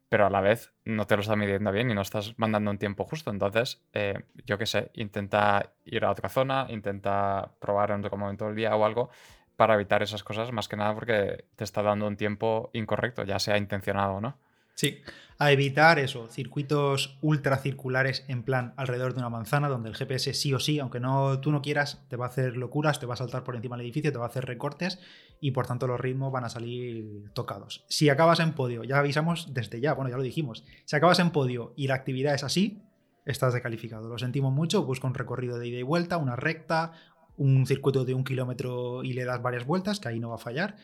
pero 0.08 0.24
a 0.24 0.30
la 0.30 0.40
vez 0.40 0.72
no 0.86 1.06
te 1.06 1.16
lo 1.16 1.20
está 1.20 1.36
midiendo 1.36 1.70
bien 1.70 1.90
y 1.90 1.94
no 1.94 2.00
estás 2.00 2.32
mandando 2.38 2.70
un 2.70 2.78
tiempo 2.78 3.04
justo. 3.04 3.30
Entonces, 3.30 3.84
eh, 3.92 4.24
yo 4.46 4.56
qué 4.56 4.64
sé, 4.64 4.90
intenta 4.94 5.74
ir 5.84 6.06
a 6.06 6.10
otra 6.10 6.30
zona, 6.30 6.66
intenta 6.70 7.52
probar 7.60 7.90
en 7.90 8.02
otro 8.02 8.16
momento 8.16 8.46
del 8.46 8.54
día 8.54 8.74
o 8.74 8.86
algo 8.86 9.10
para 9.56 9.74
evitar 9.74 10.02
esas 10.02 10.24
cosas, 10.24 10.50
más 10.50 10.68
que 10.68 10.76
nada 10.76 10.94
porque 10.94 11.44
te 11.56 11.64
está 11.64 11.82
dando 11.82 12.06
un 12.06 12.16
tiempo 12.16 12.70
incorrecto, 12.72 13.24
ya 13.24 13.38
sea 13.38 13.58
intencionado 13.58 14.14
o 14.14 14.20
no. 14.22 14.38
Sí, 14.76 15.00
a 15.38 15.52
evitar 15.52 15.98
eso, 15.98 16.28
circuitos 16.28 17.18
ultracirculares 17.22 18.24
en 18.28 18.42
plan 18.42 18.74
alrededor 18.76 19.14
de 19.14 19.20
una 19.20 19.30
manzana, 19.30 19.68
donde 19.68 19.88
el 19.88 19.96
GPS 19.96 20.34
sí 20.34 20.52
o 20.52 20.60
sí, 20.60 20.78
aunque 20.78 21.00
no, 21.00 21.40
tú 21.40 21.50
no 21.50 21.62
quieras, 21.62 22.04
te 22.08 22.16
va 22.16 22.26
a 22.26 22.28
hacer 22.28 22.58
locuras, 22.58 23.00
te 23.00 23.06
va 23.06 23.14
a 23.14 23.16
saltar 23.16 23.42
por 23.42 23.56
encima 23.56 23.76
del 23.76 23.86
edificio, 23.86 24.12
te 24.12 24.18
va 24.18 24.26
a 24.26 24.28
hacer 24.28 24.44
recortes 24.44 24.98
y 25.40 25.52
por 25.52 25.66
tanto 25.66 25.86
los 25.86 25.98
ritmos 25.98 26.30
van 26.30 26.44
a 26.44 26.50
salir 26.50 27.30
tocados. 27.32 27.86
Si 27.88 28.10
acabas 28.10 28.38
en 28.40 28.52
podio, 28.52 28.84
ya 28.84 28.98
avisamos 28.98 29.54
desde 29.54 29.80
ya, 29.80 29.94
bueno, 29.94 30.10
ya 30.10 30.18
lo 30.18 30.22
dijimos, 30.22 30.64
si 30.84 30.94
acabas 30.94 31.20
en 31.20 31.30
podio 31.30 31.72
y 31.74 31.86
la 31.86 31.94
actividad 31.94 32.34
es 32.34 32.44
así, 32.44 32.82
estás 33.24 33.54
descalificado. 33.54 34.08
Lo 34.08 34.18
sentimos 34.18 34.52
mucho, 34.52 34.84
busca 34.84 35.06
un 35.06 35.14
recorrido 35.14 35.58
de 35.58 35.68
ida 35.68 35.78
y 35.78 35.84
vuelta, 35.84 36.18
una 36.18 36.36
recta, 36.36 36.92
un 37.38 37.66
circuito 37.66 38.04
de 38.04 38.12
un 38.12 38.24
kilómetro 38.24 39.04
y 39.04 39.14
le 39.14 39.24
das 39.24 39.40
varias 39.40 39.64
vueltas, 39.64 40.00
que 40.00 40.08
ahí 40.08 40.20
no 40.20 40.30
va 40.30 40.36
a 40.36 40.38
fallar 40.38 40.76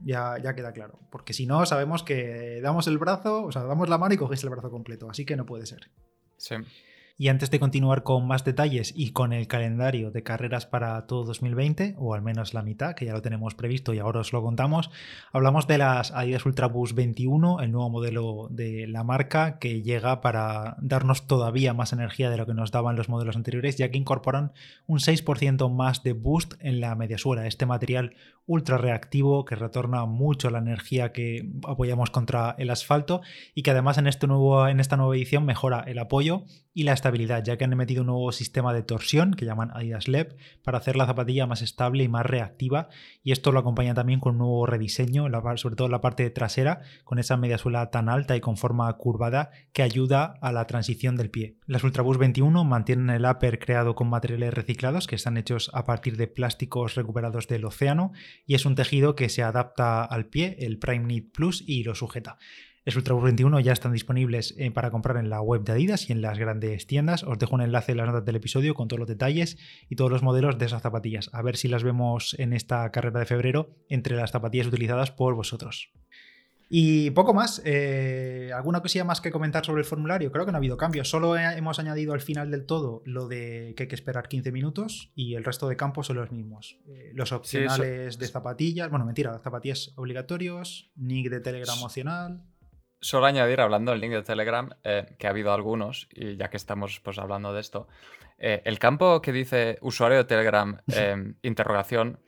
ya, 0.00 0.38
ya 0.42 0.54
queda 0.54 0.72
claro. 0.72 0.98
Porque 1.10 1.32
si 1.32 1.46
no, 1.46 1.64
sabemos 1.66 2.02
que 2.02 2.60
damos 2.62 2.86
el 2.86 2.98
brazo, 2.98 3.44
o 3.44 3.52
sea, 3.52 3.62
damos 3.64 3.88
la 3.88 3.98
mano 3.98 4.14
y 4.14 4.18
cogéis 4.18 4.42
el 4.44 4.50
brazo 4.50 4.70
completo. 4.70 5.10
Así 5.10 5.24
que 5.24 5.36
no 5.36 5.46
puede 5.46 5.66
ser. 5.66 5.90
Sí. 6.36 6.56
Y 7.16 7.28
antes 7.28 7.52
de 7.52 7.60
continuar 7.60 8.02
con 8.02 8.26
más 8.26 8.44
detalles 8.44 8.92
y 8.96 9.12
con 9.12 9.32
el 9.32 9.46
calendario 9.46 10.10
de 10.10 10.24
carreras 10.24 10.66
para 10.66 11.06
todo 11.06 11.22
2020, 11.22 11.94
o 11.96 12.12
al 12.12 12.22
menos 12.22 12.54
la 12.54 12.62
mitad, 12.62 12.96
que 12.96 13.04
ya 13.04 13.12
lo 13.12 13.22
tenemos 13.22 13.54
previsto 13.54 13.94
y 13.94 14.00
ahora 14.00 14.18
os 14.18 14.32
lo 14.32 14.42
contamos, 14.42 14.90
hablamos 15.32 15.68
de 15.68 15.78
las 15.78 16.10
Adidas 16.10 16.44
Ultraboost 16.44 16.96
21, 16.96 17.60
el 17.60 17.70
nuevo 17.70 17.88
modelo 17.88 18.48
de 18.50 18.88
la 18.88 19.04
marca 19.04 19.60
que 19.60 19.82
llega 19.82 20.20
para 20.22 20.76
darnos 20.80 21.28
todavía 21.28 21.72
más 21.72 21.92
energía 21.92 22.30
de 22.30 22.36
lo 22.36 22.46
que 22.46 22.54
nos 22.54 22.72
daban 22.72 22.96
los 22.96 23.08
modelos 23.08 23.36
anteriores, 23.36 23.76
ya 23.76 23.92
que 23.92 23.98
incorporan 23.98 24.52
un 24.88 24.98
6% 24.98 25.72
más 25.72 26.02
de 26.02 26.14
boost 26.14 26.54
en 26.58 26.80
la 26.80 26.96
mediasuela. 26.96 27.46
Este 27.46 27.64
material 27.64 28.16
ultra 28.46 28.76
reactivo 28.76 29.44
que 29.44 29.54
retorna 29.54 30.04
mucho 30.04 30.50
la 30.50 30.58
energía 30.58 31.12
que 31.12 31.48
apoyamos 31.64 32.10
contra 32.10 32.56
el 32.58 32.70
asfalto 32.70 33.20
y 33.54 33.62
que 33.62 33.70
además 33.70 33.98
en, 33.98 34.08
este 34.08 34.26
nuevo, 34.26 34.66
en 34.66 34.80
esta 34.80 34.96
nueva 34.96 35.14
edición 35.14 35.44
mejora 35.44 35.84
el 35.86 36.00
apoyo 36.00 36.44
y 36.74 36.82
la 36.82 36.92
estabilidad, 36.92 37.44
ya 37.44 37.56
que 37.56 37.64
han 37.64 37.76
metido 37.76 38.02
un 38.02 38.08
nuevo 38.08 38.32
sistema 38.32 38.74
de 38.74 38.82
torsión 38.82 39.34
que 39.34 39.46
llaman 39.46 39.70
Adidas 39.72 40.08
LEP 40.08 40.36
para 40.64 40.78
hacer 40.78 40.96
la 40.96 41.06
zapatilla 41.06 41.46
más 41.46 41.62
estable 41.62 42.02
y 42.02 42.08
más 42.08 42.26
reactiva 42.26 42.88
y 43.22 43.32
esto 43.32 43.52
lo 43.52 43.60
acompaña 43.60 43.94
también 43.94 44.20
con 44.20 44.32
un 44.32 44.38
nuevo 44.38 44.66
rediseño, 44.66 45.28
sobre 45.56 45.76
todo 45.76 45.88
la 45.88 46.00
parte 46.00 46.28
trasera, 46.30 46.82
con 47.04 47.18
esa 47.18 47.36
media 47.36 47.58
suela 47.58 47.90
tan 47.90 48.08
alta 48.08 48.36
y 48.36 48.40
con 48.40 48.56
forma 48.56 48.92
curvada 48.94 49.50
que 49.72 49.82
ayuda 49.82 50.36
a 50.40 50.52
la 50.52 50.66
transición 50.66 51.16
del 51.16 51.30
pie. 51.30 51.56
Las 51.66 51.84
Ultraboost 51.84 52.18
21 52.18 52.64
mantienen 52.64 53.10
el 53.10 53.24
upper 53.24 53.58
creado 53.60 53.94
con 53.94 54.10
materiales 54.10 54.52
reciclados 54.52 55.06
que 55.06 55.14
están 55.14 55.36
hechos 55.36 55.70
a 55.72 55.84
partir 55.84 56.16
de 56.16 56.26
plásticos 56.26 56.96
recuperados 56.96 57.46
del 57.46 57.64
océano 57.64 58.12
y 58.46 58.54
es 58.54 58.66
un 58.66 58.74
tejido 58.74 59.14
que 59.14 59.28
se 59.28 59.42
adapta 59.42 60.04
al 60.04 60.26
pie, 60.26 60.56
el 60.58 60.78
Prime 60.78 61.04
Knit 61.04 61.32
Plus, 61.32 61.62
y 61.66 61.84
lo 61.84 61.94
sujeta. 61.94 62.38
Los 62.84 62.96
Ultraboost 62.96 63.24
21 63.24 63.60
ya 63.60 63.72
están 63.72 63.92
disponibles 63.92 64.54
eh, 64.58 64.70
para 64.70 64.90
comprar 64.90 65.16
en 65.16 65.30
la 65.30 65.40
web 65.40 65.64
de 65.64 65.72
Adidas 65.72 66.10
y 66.10 66.12
en 66.12 66.20
las 66.20 66.38
grandes 66.38 66.86
tiendas. 66.86 67.22
Os 67.22 67.38
dejo 67.38 67.54
un 67.54 67.62
enlace 67.62 67.92
en 67.92 67.98
las 67.98 68.06
notas 68.06 68.26
del 68.26 68.36
episodio 68.36 68.74
con 68.74 68.88
todos 68.88 69.00
los 69.00 69.08
detalles 69.08 69.56
y 69.88 69.96
todos 69.96 70.10
los 70.10 70.22
modelos 70.22 70.58
de 70.58 70.66
esas 70.66 70.82
zapatillas. 70.82 71.30
A 71.32 71.40
ver 71.40 71.56
si 71.56 71.68
las 71.68 71.82
vemos 71.82 72.36
en 72.38 72.52
esta 72.52 72.90
carrera 72.92 73.20
de 73.20 73.26
febrero 73.26 73.70
entre 73.88 74.16
las 74.16 74.32
zapatillas 74.32 74.66
utilizadas 74.66 75.10
por 75.10 75.34
vosotros. 75.34 75.92
Y 76.68 77.10
poco 77.12 77.32
más. 77.32 77.62
Eh, 77.64 78.50
¿Alguna 78.54 78.82
cosilla 78.82 79.04
más 79.04 79.22
que 79.22 79.30
comentar 79.30 79.64
sobre 79.64 79.80
el 79.80 79.86
formulario? 79.86 80.30
Creo 80.30 80.44
que 80.44 80.52
no 80.52 80.56
ha 80.56 80.58
habido 80.58 80.76
cambios. 80.76 81.08
Solo 81.08 81.38
hemos 81.38 81.78
añadido 81.78 82.12
al 82.12 82.20
final 82.20 82.50
del 82.50 82.66
todo 82.66 83.02
lo 83.06 83.28
de 83.28 83.74
que 83.76 83.84
hay 83.84 83.88
que 83.88 83.94
esperar 83.94 84.28
15 84.28 84.52
minutos 84.52 85.10
y 85.14 85.36
el 85.36 85.44
resto 85.44 85.68
de 85.68 85.76
campos 85.76 86.08
son 86.08 86.16
los 86.16 86.32
mismos. 86.32 86.78
Eh, 86.86 87.12
los 87.14 87.32
opcionales 87.32 88.18
de 88.18 88.26
zapatillas. 88.28 88.90
Bueno, 88.90 89.06
mentira, 89.06 89.38
zapatillas 89.42 89.92
obligatorios, 89.96 90.90
nick 90.96 91.30
de 91.30 91.40
Telegram 91.40 91.82
opcional. 91.82 92.44
Solo 93.04 93.26
añadir, 93.26 93.60
hablando 93.60 93.92
del 93.92 94.00
link 94.00 94.14
de 94.14 94.22
Telegram, 94.22 94.70
eh, 94.82 95.04
que 95.18 95.26
ha 95.26 95.30
habido 95.30 95.52
algunos, 95.52 96.08
y 96.10 96.36
ya 96.36 96.48
que 96.48 96.56
estamos 96.56 97.00
pues, 97.00 97.18
hablando 97.18 97.52
de 97.52 97.60
esto, 97.60 97.86
eh, 98.38 98.62
el 98.64 98.78
campo 98.78 99.20
que 99.20 99.30
dice 99.30 99.76
usuario 99.82 100.16
de 100.16 100.24
Telegram, 100.24 100.80
em, 100.86 101.34
interrogación, 101.42 102.18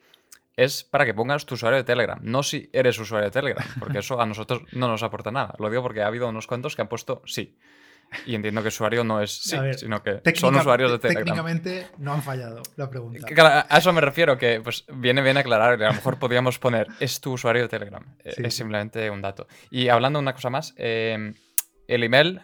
es 0.55 0.85
para 0.85 1.07
que 1.07 1.15
pongas 1.15 1.47
tu 1.47 1.55
usuario 1.55 1.79
de 1.79 1.85
Telegram, 1.85 2.19
no 2.21 2.43
si 2.43 2.69
eres 2.75 2.99
usuario 2.99 3.29
de 3.29 3.31
Telegram, 3.31 3.67
porque 3.79 4.01
eso 4.01 4.21
a 4.21 4.27
nosotros 4.27 4.65
no 4.73 4.87
nos 4.87 5.03
aporta 5.03 5.31
nada. 5.31 5.55
Lo 5.59 5.71
digo 5.71 5.83
porque 5.83 6.03
ha 6.03 6.09
habido 6.09 6.29
unos 6.29 6.47
cuantos 6.47 6.77
que 6.77 6.83
han 6.83 6.89
puesto 6.89 7.23
sí. 7.25 7.57
Y 8.25 8.35
entiendo 8.35 8.63
que 8.63 8.69
usuario 8.69 9.05
no 9.05 9.21
es 9.21 9.31
sí, 9.31 9.57
sino 9.77 10.03
que 10.03 10.21
son 10.35 10.55
usuarios 10.57 10.91
de 10.93 10.99
Telegram. 10.99 11.25
Técnicamente 11.25 11.89
no 11.99 12.15
han 12.15 12.23
fallado 12.23 12.63
la 12.77 12.89
pregunta. 12.89 13.27
a 13.69 13.79
eso 13.79 13.93
me 13.93 14.01
refiero, 14.01 14.39
que 14.39 14.61
pues 14.61 14.85
viene 14.93 15.23
bien 15.23 15.37
aclarar, 15.37 15.77
que 15.77 15.85
a 15.85 15.89
lo 15.89 15.95
mejor 15.95 16.19
podríamos 16.19 16.59
poner 16.59 16.87
es 17.01 17.21
tu 17.21 17.33
usuario 17.33 17.63
de 17.63 17.69
Telegram. 17.69 18.05
Eh, 18.25 18.35
es 18.39 18.55
simplemente 18.55 19.11
un 19.11 19.23
dato. 19.23 19.47
Y 19.71 19.89
hablando 19.89 20.19
de 20.19 20.23
una 20.23 20.35
cosa 20.35 20.51
más, 20.51 20.75
em, 20.77 21.35
el 21.89 22.05
email 22.05 22.41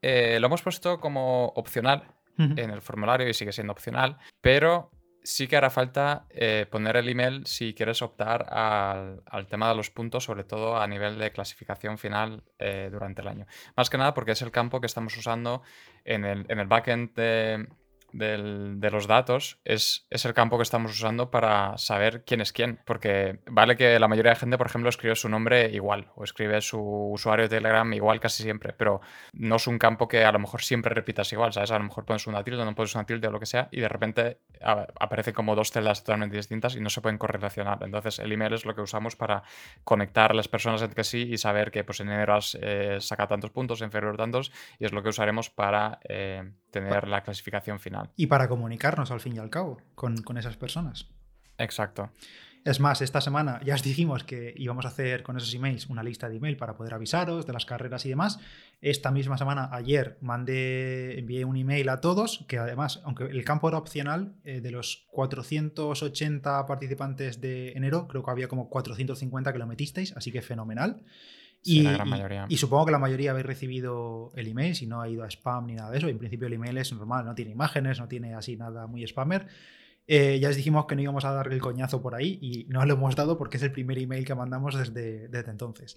eh, 0.00 0.38
lo 0.40 0.48
hemos 0.48 0.62
puesto 0.62 0.98
como 0.98 1.46
opcional 1.54 2.04
en 2.38 2.70
el 2.70 2.82
formulario 2.82 3.28
y 3.28 3.34
sigue 3.34 3.52
siendo 3.52 3.72
opcional, 3.72 4.18
pero 4.40 4.90
sí 5.22 5.46
que 5.48 5.56
hará 5.56 5.70
falta 5.70 6.26
eh, 6.30 6.66
poner 6.70 6.96
el 6.96 7.08
email 7.08 7.46
si 7.46 7.74
quieres 7.74 8.02
optar 8.02 8.46
al, 8.50 9.46
tema 9.48 9.68
de 9.68 9.74
los 9.74 9.90
puntos, 9.90 10.24
sobre 10.24 10.44
todo 10.44 10.76
a 10.76 10.86
nivel 10.86 11.18
de 11.18 11.32
clasificación 11.32 11.98
final 11.98 12.42
eh, 12.58 12.88
durante 12.90 13.22
el 13.22 13.28
año. 13.28 13.46
Más 13.76 13.90
que 13.90 13.98
nada 13.98 14.14
porque 14.14 14.32
es 14.32 14.42
el 14.42 14.50
campo 14.50 14.80
que 14.80 14.86
estamos 14.86 15.16
usando 15.16 15.62
en 16.04 16.24
el, 16.24 16.46
en 16.48 16.58
el 16.58 16.66
backend 16.66 17.14
de, 17.14 17.66
de 18.12 18.90
los 18.90 19.06
datos 19.06 19.58
es, 19.64 20.06
es, 20.10 20.24
el 20.24 20.34
campo 20.34 20.56
que 20.56 20.62
estamos 20.62 20.92
usando 20.92 21.30
para 21.30 21.76
saber 21.78 22.24
quién 22.24 22.40
es 22.40 22.52
quién. 22.52 22.80
Porque 22.84 23.40
vale 23.46 23.76
que 23.76 23.98
la 23.98 24.08
mayoría 24.08 24.32
de 24.32 24.36
gente, 24.36 24.58
por 24.58 24.66
ejemplo, 24.66 24.88
escribe 24.88 25.14
su 25.16 25.28
nombre 25.28 25.70
igual 25.70 26.10
o 26.14 26.24
escribe 26.24 26.60
su 26.60 26.80
usuario 26.80 27.44
de 27.44 27.56
Telegram 27.56 27.90
igual 27.92 28.20
casi 28.20 28.42
siempre, 28.42 28.72
pero 28.72 29.00
no 29.32 29.56
es 29.56 29.66
un 29.66 29.78
campo 29.78 30.08
que 30.08 30.24
a 30.24 30.32
lo 30.32 30.38
mejor 30.38 30.62
siempre 30.62 30.94
repitas 30.94 31.32
igual, 31.32 31.52
¿sabes? 31.52 31.70
A 31.70 31.78
lo 31.78 31.84
mejor 31.84 32.04
pones 32.04 32.26
una 32.26 32.42
tilde, 32.42 32.64
no 32.64 32.74
pones 32.74 32.94
una 32.94 33.04
tilde 33.04 33.28
o 33.28 33.30
lo 33.30 33.40
que 33.40 33.46
sea 33.46 33.68
y 33.70 33.80
de 33.80 33.88
repente 33.88 34.40
aparecen 34.60 35.34
como 35.34 35.54
dos 35.54 35.70
celdas 35.70 36.04
totalmente 36.04 36.36
distintas 36.36 36.76
y 36.76 36.80
no 36.80 36.90
se 36.90 37.00
pueden 37.00 37.18
correlacionar. 37.18 37.78
Entonces 37.82 38.18
el 38.18 38.32
email 38.32 38.54
es 38.54 38.64
lo 38.64 38.74
que 38.74 38.80
usamos 38.80 39.16
para 39.16 39.42
conectar 39.84 40.34
las 40.34 40.48
personas 40.48 40.82
entre 40.82 41.04
sí 41.04 41.28
y 41.30 41.38
saber 41.38 41.70
que 41.70 41.84
pues, 41.84 42.00
en 42.00 42.08
enero 42.08 42.38
eh, 42.60 42.98
sacado 43.00 43.28
tantos 43.28 43.50
puntos, 43.50 43.82
en 43.82 43.90
febrero 43.90 44.16
tantos 44.16 44.52
y 44.78 44.84
es 44.84 44.92
lo 44.92 45.02
que 45.02 45.10
usaremos 45.10 45.50
para 45.50 46.00
eh, 46.08 46.52
tener 46.72 47.06
la 47.06 47.22
clasificación 47.22 47.78
final. 47.78 48.10
Y 48.16 48.26
para 48.26 48.48
comunicarnos 48.48 49.12
al 49.12 49.20
fin 49.20 49.36
y 49.36 49.38
al 49.38 49.50
cabo 49.50 49.80
con, 49.94 50.16
esas 50.36 50.56
personas. 50.56 51.06
Exacto. 51.58 52.10
Es 52.64 52.78
más, 52.78 53.02
esta 53.02 53.20
semana 53.20 53.60
ya 53.64 53.74
os 53.74 53.82
dijimos 53.82 54.22
que 54.22 54.54
íbamos 54.56 54.84
a 54.84 54.88
hacer 54.88 55.24
con 55.24 55.36
esos 55.36 55.52
emails 55.52 55.88
una 55.88 56.02
lista 56.02 56.28
de 56.28 56.36
email 56.36 56.56
para 56.56 56.76
poder 56.76 56.94
avisaros 56.94 57.44
de 57.44 57.52
las 57.52 57.66
carreras 57.66 58.06
y 58.06 58.08
demás. 58.08 58.38
Esta 58.80 59.10
misma 59.10 59.36
semana, 59.36 59.68
ayer, 59.72 60.16
mandé, 60.20 61.18
envié 61.18 61.44
un 61.44 61.56
email 61.56 61.88
a 61.88 62.00
todos, 62.00 62.44
que 62.48 62.58
además, 62.58 63.00
aunque 63.04 63.24
el 63.24 63.44
campo 63.44 63.68
era 63.68 63.78
opcional, 63.78 64.34
eh, 64.44 64.60
de 64.60 64.70
los 64.70 65.08
480 65.10 66.66
participantes 66.66 67.40
de 67.40 67.72
enero, 67.72 68.06
creo 68.06 68.22
que 68.22 68.30
había 68.30 68.48
como 68.48 68.68
450 68.68 69.52
que 69.52 69.58
lo 69.58 69.66
metisteis, 69.66 70.16
así 70.16 70.30
que 70.30 70.40
fenomenal 70.40 71.02
y, 71.64 71.86
Y, 72.48 72.56
supongo 72.56 72.86
que 72.86 72.92
la 72.92 72.98
mayoría 72.98 73.30
habéis 73.30 73.46
recibido 73.46 74.32
el 74.34 74.48
email, 74.48 74.74
si 74.74 74.86
no 74.86 75.00
ha 75.00 75.08
ido 75.08 75.22
a 75.22 75.28
spam 75.28 75.66
ni 75.66 75.74
nada 75.74 75.90
de 75.90 75.98
eso. 75.98 76.08
En 76.08 76.18
principio 76.18 76.48
el 76.48 76.54
email 76.54 76.76
es 76.78 76.92
normal, 76.92 77.24
no 77.24 77.34
tiene 77.34 77.52
imágenes, 77.52 78.00
no 78.00 78.08
tiene 78.08 78.34
así 78.34 78.56
nada 78.56 78.86
muy 78.86 79.06
spammer. 79.06 79.46
Eh, 80.08 80.40
ya 80.40 80.48
os 80.48 80.56
dijimos 80.56 80.86
que 80.86 80.96
no 80.96 81.02
íbamos 81.02 81.24
a 81.24 81.30
darle 81.30 81.54
el 81.54 81.60
coñazo 81.60 82.02
por 82.02 82.16
ahí 82.16 82.38
y 82.42 82.64
no 82.68 82.84
lo 82.84 82.94
hemos 82.94 83.14
dado 83.14 83.38
porque 83.38 83.56
es 83.56 83.62
el 83.62 83.70
primer 83.70 83.98
email 83.98 84.24
que 84.24 84.34
mandamos 84.34 84.74
desde, 84.74 85.28
desde 85.28 85.50
entonces. 85.52 85.96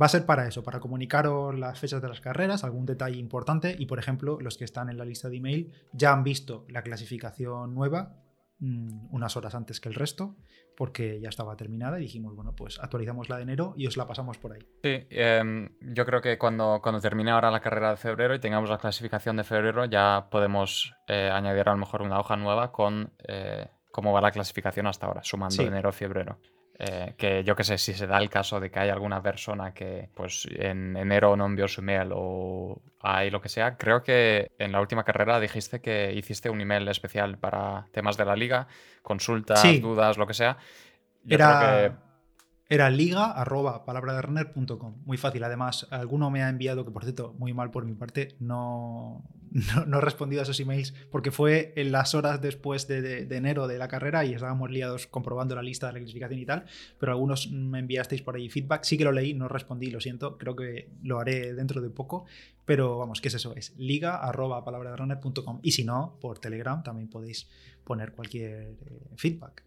Va 0.00 0.06
a 0.06 0.10
ser 0.10 0.26
para 0.26 0.46
eso, 0.46 0.62
para 0.62 0.78
comunicaros 0.78 1.58
las 1.58 1.78
fechas 1.78 2.02
de 2.02 2.08
las 2.08 2.20
carreras, 2.20 2.64
algún 2.64 2.84
detalle 2.84 3.16
importante 3.16 3.74
y, 3.78 3.86
por 3.86 3.98
ejemplo, 3.98 4.38
los 4.40 4.58
que 4.58 4.64
están 4.64 4.90
en 4.90 4.98
la 4.98 5.06
lista 5.06 5.30
de 5.30 5.38
email 5.38 5.72
ya 5.92 6.12
han 6.12 6.22
visto 6.22 6.66
la 6.68 6.82
clasificación 6.82 7.74
nueva 7.74 8.25
mm, 8.58 9.14
unas 9.14 9.36
horas 9.36 9.54
antes 9.54 9.80
que 9.80 9.88
el 9.88 9.94
resto 9.94 10.36
porque 10.76 11.20
ya 11.20 11.30
estaba 11.30 11.56
terminada 11.56 11.98
y 11.98 12.02
dijimos, 12.02 12.36
bueno, 12.36 12.54
pues 12.54 12.78
actualizamos 12.78 13.28
la 13.28 13.36
de 13.36 13.42
enero 13.42 13.74
y 13.76 13.86
os 13.86 13.96
la 13.96 14.06
pasamos 14.06 14.38
por 14.38 14.52
ahí. 14.52 14.60
Sí, 14.82 15.06
em, 15.10 15.70
yo 15.80 16.04
creo 16.04 16.20
que 16.20 16.38
cuando, 16.38 16.80
cuando 16.82 17.00
termine 17.00 17.30
ahora 17.30 17.50
la 17.50 17.60
carrera 17.60 17.90
de 17.90 17.96
febrero 17.96 18.34
y 18.34 18.38
tengamos 18.38 18.70
la 18.70 18.78
clasificación 18.78 19.36
de 19.36 19.44
febrero, 19.44 19.86
ya 19.86 20.28
podemos 20.30 20.94
eh, 21.08 21.30
añadir 21.32 21.68
a 21.68 21.72
lo 21.72 21.78
mejor 21.78 22.02
una 22.02 22.20
hoja 22.20 22.36
nueva 22.36 22.72
con 22.72 23.12
eh, 23.26 23.68
cómo 23.90 24.12
va 24.12 24.20
la 24.20 24.30
clasificación 24.30 24.86
hasta 24.86 25.06
ahora, 25.06 25.24
sumando 25.24 25.62
enero 25.62 25.90
febrero. 25.92 26.38
Eh, 26.78 27.14
que 27.16 27.42
yo 27.42 27.56
que 27.56 27.64
sé, 27.64 27.78
si 27.78 27.94
se 27.94 28.06
da 28.06 28.18
el 28.18 28.28
caso 28.28 28.60
de 28.60 28.70
que 28.70 28.78
hay 28.78 28.90
alguna 28.90 29.22
persona 29.22 29.72
que 29.72 30.10
pues 30.14 30.46
en 30.50 30.94
enero 30.94 31.34
no 31.34 31.46
envió 31.46 31.68
su 31.68 31.80
email 31.80 32.10
o 32.12 32.82
hay 33.00 33.30
lo 33.30 33.40
que 33.40 33.48
sea, 33.48 33.78
creo 33.78 34.02
que 34.02 34.52
en 34.58 34.72
la 34.72 34.82
última 34.82 35.02
carrera 35.02 35.40
dijiste 35.40 35.80
que 35.80 36.12
hiciste 36.12 36.50
un 36.50 36.60
email 36.60 36.86
especial 36.88 37.38
para 37.38 37.86
temas 37.92 38.18
de 38.18 38.26
la 38.26 38.36
liga, 38.36 38.66
consultas, 39.00 39.62
dudas, 39.80 40.18
lo 40.18 40.26
que 40.26 40.34
sea. 40.34 40.58
Yo 41.24 41.36
Era... 41.36 41.58
creo 41.58 41.90
que 41.90 42.06
era 42.68 42.90
liga 42.90 43.30
arroba 43.30 43.84
Muy 45.04 45.16
fácil. 45.16 45.44
Además, 45.44 45.86
alguno 45.90 46.30
me 46.30 46.42
ha 46.42 46.48
enviado, 46.48 46.84
que 46.84 46.90
por 46.90 47.04
cierto, 47.04 47.34
muy 47.38 47.54
mal 47.54 47.70
por 47.70 47.84
mi 47.84 47.94
parte, 47.94 48.34
no, 48.40 49.22
no, 49.86 49.98
he 49.98 50.00
respondido 50.00 50.40
a 50.40 50.44
esos 50.44 50.60
emails 50.60 50.92
porque 51.10 51.30
fue 51.30 51.72
en 51.76 51.92
las 51.92 52.14
horas 52.14 52.40
después 52.40 52.86
de, 52.86 53.22
enero 53.30 53.66
de 53.66 53.78
la 53.78 53.88
carrera 53.88 54.24
y 54.24 54.34
estábamos 54.34 54.70
liados 54.70 55.06
comprobando 55.06 55.54
la 55.54 55.62
lista 55.62 55.86
de 55.86 55.94
la 55.94 55.98
clasificación 56.00 56.40
y 56.40 56.46
tal. 56.46 56.64
Pero 56.98 57.12
algunos 57.12 57.50
me 57.50 57.78
enviasteis 57.78 58.22
por 58.22 58.36
ahí 58.36 58.50
feedback. 58.50 58.84
Sí 58.84 58.98
que 58.98 59.04
lo 59.04 59.12
leí, 59.12 59.34
no 59.34 59.48
respondí, 59.48 59.90
lo 59.90 60.00
siento. 60.00 60.36
Creo 60.36 60.56
que 60.56 60.90
lo 61.02 61.20
haré 61.20 61.54
dentro 61.54 61.80
de 61.80 61.90
poco. 61.90 62.26
Pero 62.64 62.98
vamos, 62.98 63.20
¿qué 63.20 63.28
es 63.28 63.34
eso? 63.34 63.54
Es 63.54 63.74
liga 63.78 64.16
arroba 64.16 64.64
Y 65.62 65.70
si 65.72 65.84
no, 65.84 66.18
por 66.20 66.38
Telegram 66.38 66.82
también 66.82 67.08
podéis 67.08 67.48
poner 67.84 68.12
cualquier 68.12 68.76
eh, 68.84 69.00
feedback. 69.16 69.65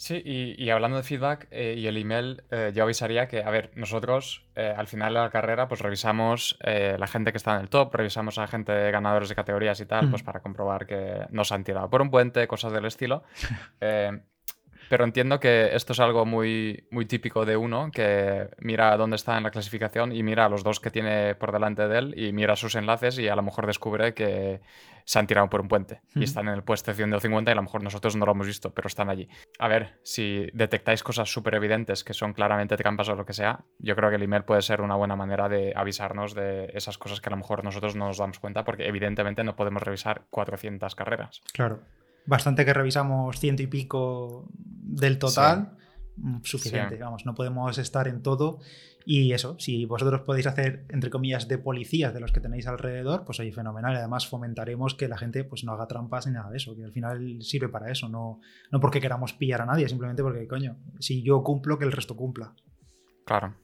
Sí, 0.00 0.22
y, 0.24 0.70
hablando 0.70 0.96
de 0.96 1.02
feedback 1.02 1.46
eh, 1.50 1.74
y 1.76 1.86
el 1.86 1.98
email, 1.98 2.42
eh, 2.50 2.72
yo 2.74 2.84
avisaría 2.84 3.28
que, 3.28 3.42
a 3.44 3.50
ver, 3.50 3.70
nosotros 3.74 4.46
eh, 4.54 4.72
al 4.74 4.86
final 4.86 5.12
de 5.12 5.20
la 5.20 5.28
carrera 5.28 5.68
pues 5.68 5.82
revisamos 5.82 6.58
la 6.64 7.06
gente 7.06 7.32
que 7.32 7.36
está 7.36 7.56
en 7.56 7.60
el 7.60 7.68
top, 7.68 7.94
revisamos 7.94 8.38
a 8.38 8.46
gente 8.46 8.72
de 8.72 8.90
ganadores 8.92 9.28
de 9.28 9.34
categorías 9.34 9.78
y 9.78 9.84
tal, 9.84 10.08
pues 10.08 10.22
para 10.22 10.40
comprobar 10.40 10.86
que 10.86 11.26
no 11.28 11.44
se 11.44 11.52
han 11.52 11.64
tirado 11.64 11.90
por 11.90 12.00
un 12.00 12.10
puente, 12.10 12.48
cosas 12.48 12.72
del 12.72 12.86
estilo. 12.86 13.24
Pero 14.90 15.04
entiendo 15.04 15.38
que 15.38 15.76
esto 15.76 15.92
es 15.92 16.00
algo 16.00 16.26
muy, 16.26 16.88
muy 16.90 17.06
típico 17.06 17.46
de 17.46 17.56
uno, 17.56 17.92
que 17.92 18.48
mira 18.58 18.96
dónde 18.96 19.14
está 19.14 19.38
en 19.38 19.44
la 19.44 19.52
clasificación 19.52 20.10
y 20.10 20.24
mira 20.24 20.46
a 20.46 20.48
los 20.48 20.64
dos 20.64 20.80
que 20.80 20.90
tiene 20.90 21.36
por 21.36 21.52
delante 21.52 21.86
de 21.86 21.96
él 21.96 22.14
y 22.16 22.32
mira 22.32 22.56
sus 22.56 22.74
enlaces 22.74 23.16
y 23.20 23.28
a 23.28 23.36
lo 23.36 23.42
mejor 23.42 23.68
descubre 23.68 24.14
que 24.14 24.60
se 25.04 25.18
han 25.20 25.28
tirado 25.28 25.48
por 25.48 25.60
un 25.60 25.68
puente 25.68 26.00
y 26.16 26.24
están 26.24 26.48
en 26.48 26.54
el 26.54 26.64
puesto 26.64 26.92
150 26.92 27.48
y 27.48 27.52
a 27.52 27.54
lo 27.54 27.62
mejor 27.62 27.84
nosotros 27.84 28.16
no 28.16 28.26
lo 28.26 28.32
hemos 28.32 28.48
visto, 28.48 28.74
pero 28.74 28.88
están 28.88 29.10
allí. 29.10 29.28
A 29.60 29.68
ver, 29.68 30.00
si 30.02 30.48
detectáis 30.54 31.04
cosas 31.04 31.32
súper 31.32 31.54
evidentes 31.54 32.02
que 32.02 32.12
son 32.12 32.32
claramente 32.32 32.76
trampas 32.76 33.08
o 33.10 33.14
lo 33.14 33.24
que 33.24 33.32
sea, 33.32 33.64
yo 33.78 33.94
creo 33.94 34.10
que 34.10 34.16
el 34.16 34.24
email 34.24 34.42
puede 34.42 34.62
ser 34.62 34.80
una 34.80 34.96
buena 34.96 35.14
manera 35.14 35.48
de 35.48 35.72
avisarnos 35.76 36.34
de 36.34 36.68
esas 36.74 36.98
cosas 36.98 37.20
que 37.20 37.28
a 37.28 37.30
lo 37.30 37.36
mejor 37.36 37.62
nosotros 37.62 37.94
no 37.94 38.06
nos 38.06 38.18
damos 38.18 38.40
cuenta 38.40 38.64
porque 38.64 38.88
evidentemente 38.88 39.44
no 39.44 39.54
podemos 39.54 39.84
revisar 39.84 40.26
400 40.30 40.96
carreras. 40.96 41.42
Claro. 41.52 41.80
Bastante 42.30 42.64
que 42.64 42.72
revisamos 42.72 43.40
ciento 43.40 43.60
y 43.60 43.66
pico 43.66 44.48
del 44.54 45.18
total. 45.18 45.72
Mm, 46.14 46.36
suficiente, 46.44 46.96
vamos, 46.96 47.26
no 47.26 47.34
podemos 47.34 47.76
estar 47.76 48.06
en 48.06 48.22
todo. 48.22 48.60
Y 49.04 49.32
eso, 49.32 49.56
si 49.58 49.84
vosotros 49.84 50.20
podéis 50.20 50.46
hacer, 50.46 50.84
entre 50.90 51.10
comillas, 51.10 51.48
de 51.48 51.58
policías 51.58 52.14
de 52.14 52.20
los 52.20 52.30
que 52.30 52.38
tenéis 52.38 52.68
alrededor, 52.68 53.24
pues 53.24 53.40
ahí 53.40 53.50
fenomenal. 53.50 53.94
Y 53.94 53.96
además 53.96 54.28
fomentaremos 54.28 54.94
que 54.94 55.08
la 55.08 55.18
gente 55.18 55.42
pues 55.42 55.64
no 55.64 55.72
haga 55.72 55.88
trampas 55.88 56.28
ni 56.28 56.32
nada 56.32 56.50
de 56.50 56.58
eso, 56.58 56.76
que 56.76 56.84
al 56.84 56.92
final 56.92 57.42
sirve 57.42 57.68
para 57.68 57.90
eso, 57.90 58.08
no, 58.08 58.40
no 58.70 58.78
porque 58.78 59.00
queramos 59.00 59.32
pillar 59.32 59.62
a 59.62 59.66
nadie, 59.66 59.88
simplemente 59.88 60.22
porque, 60.22 60.46
coño, 60.46 60.76
si 61.00 61.24
yo 61.24 61.42
cumplo, 61.42 61.80
que 61.80 61.84
el 61.84 61.90
resto 61.90 62.14
cumpla. 62.14 62.54
Claro. 63.24 63.56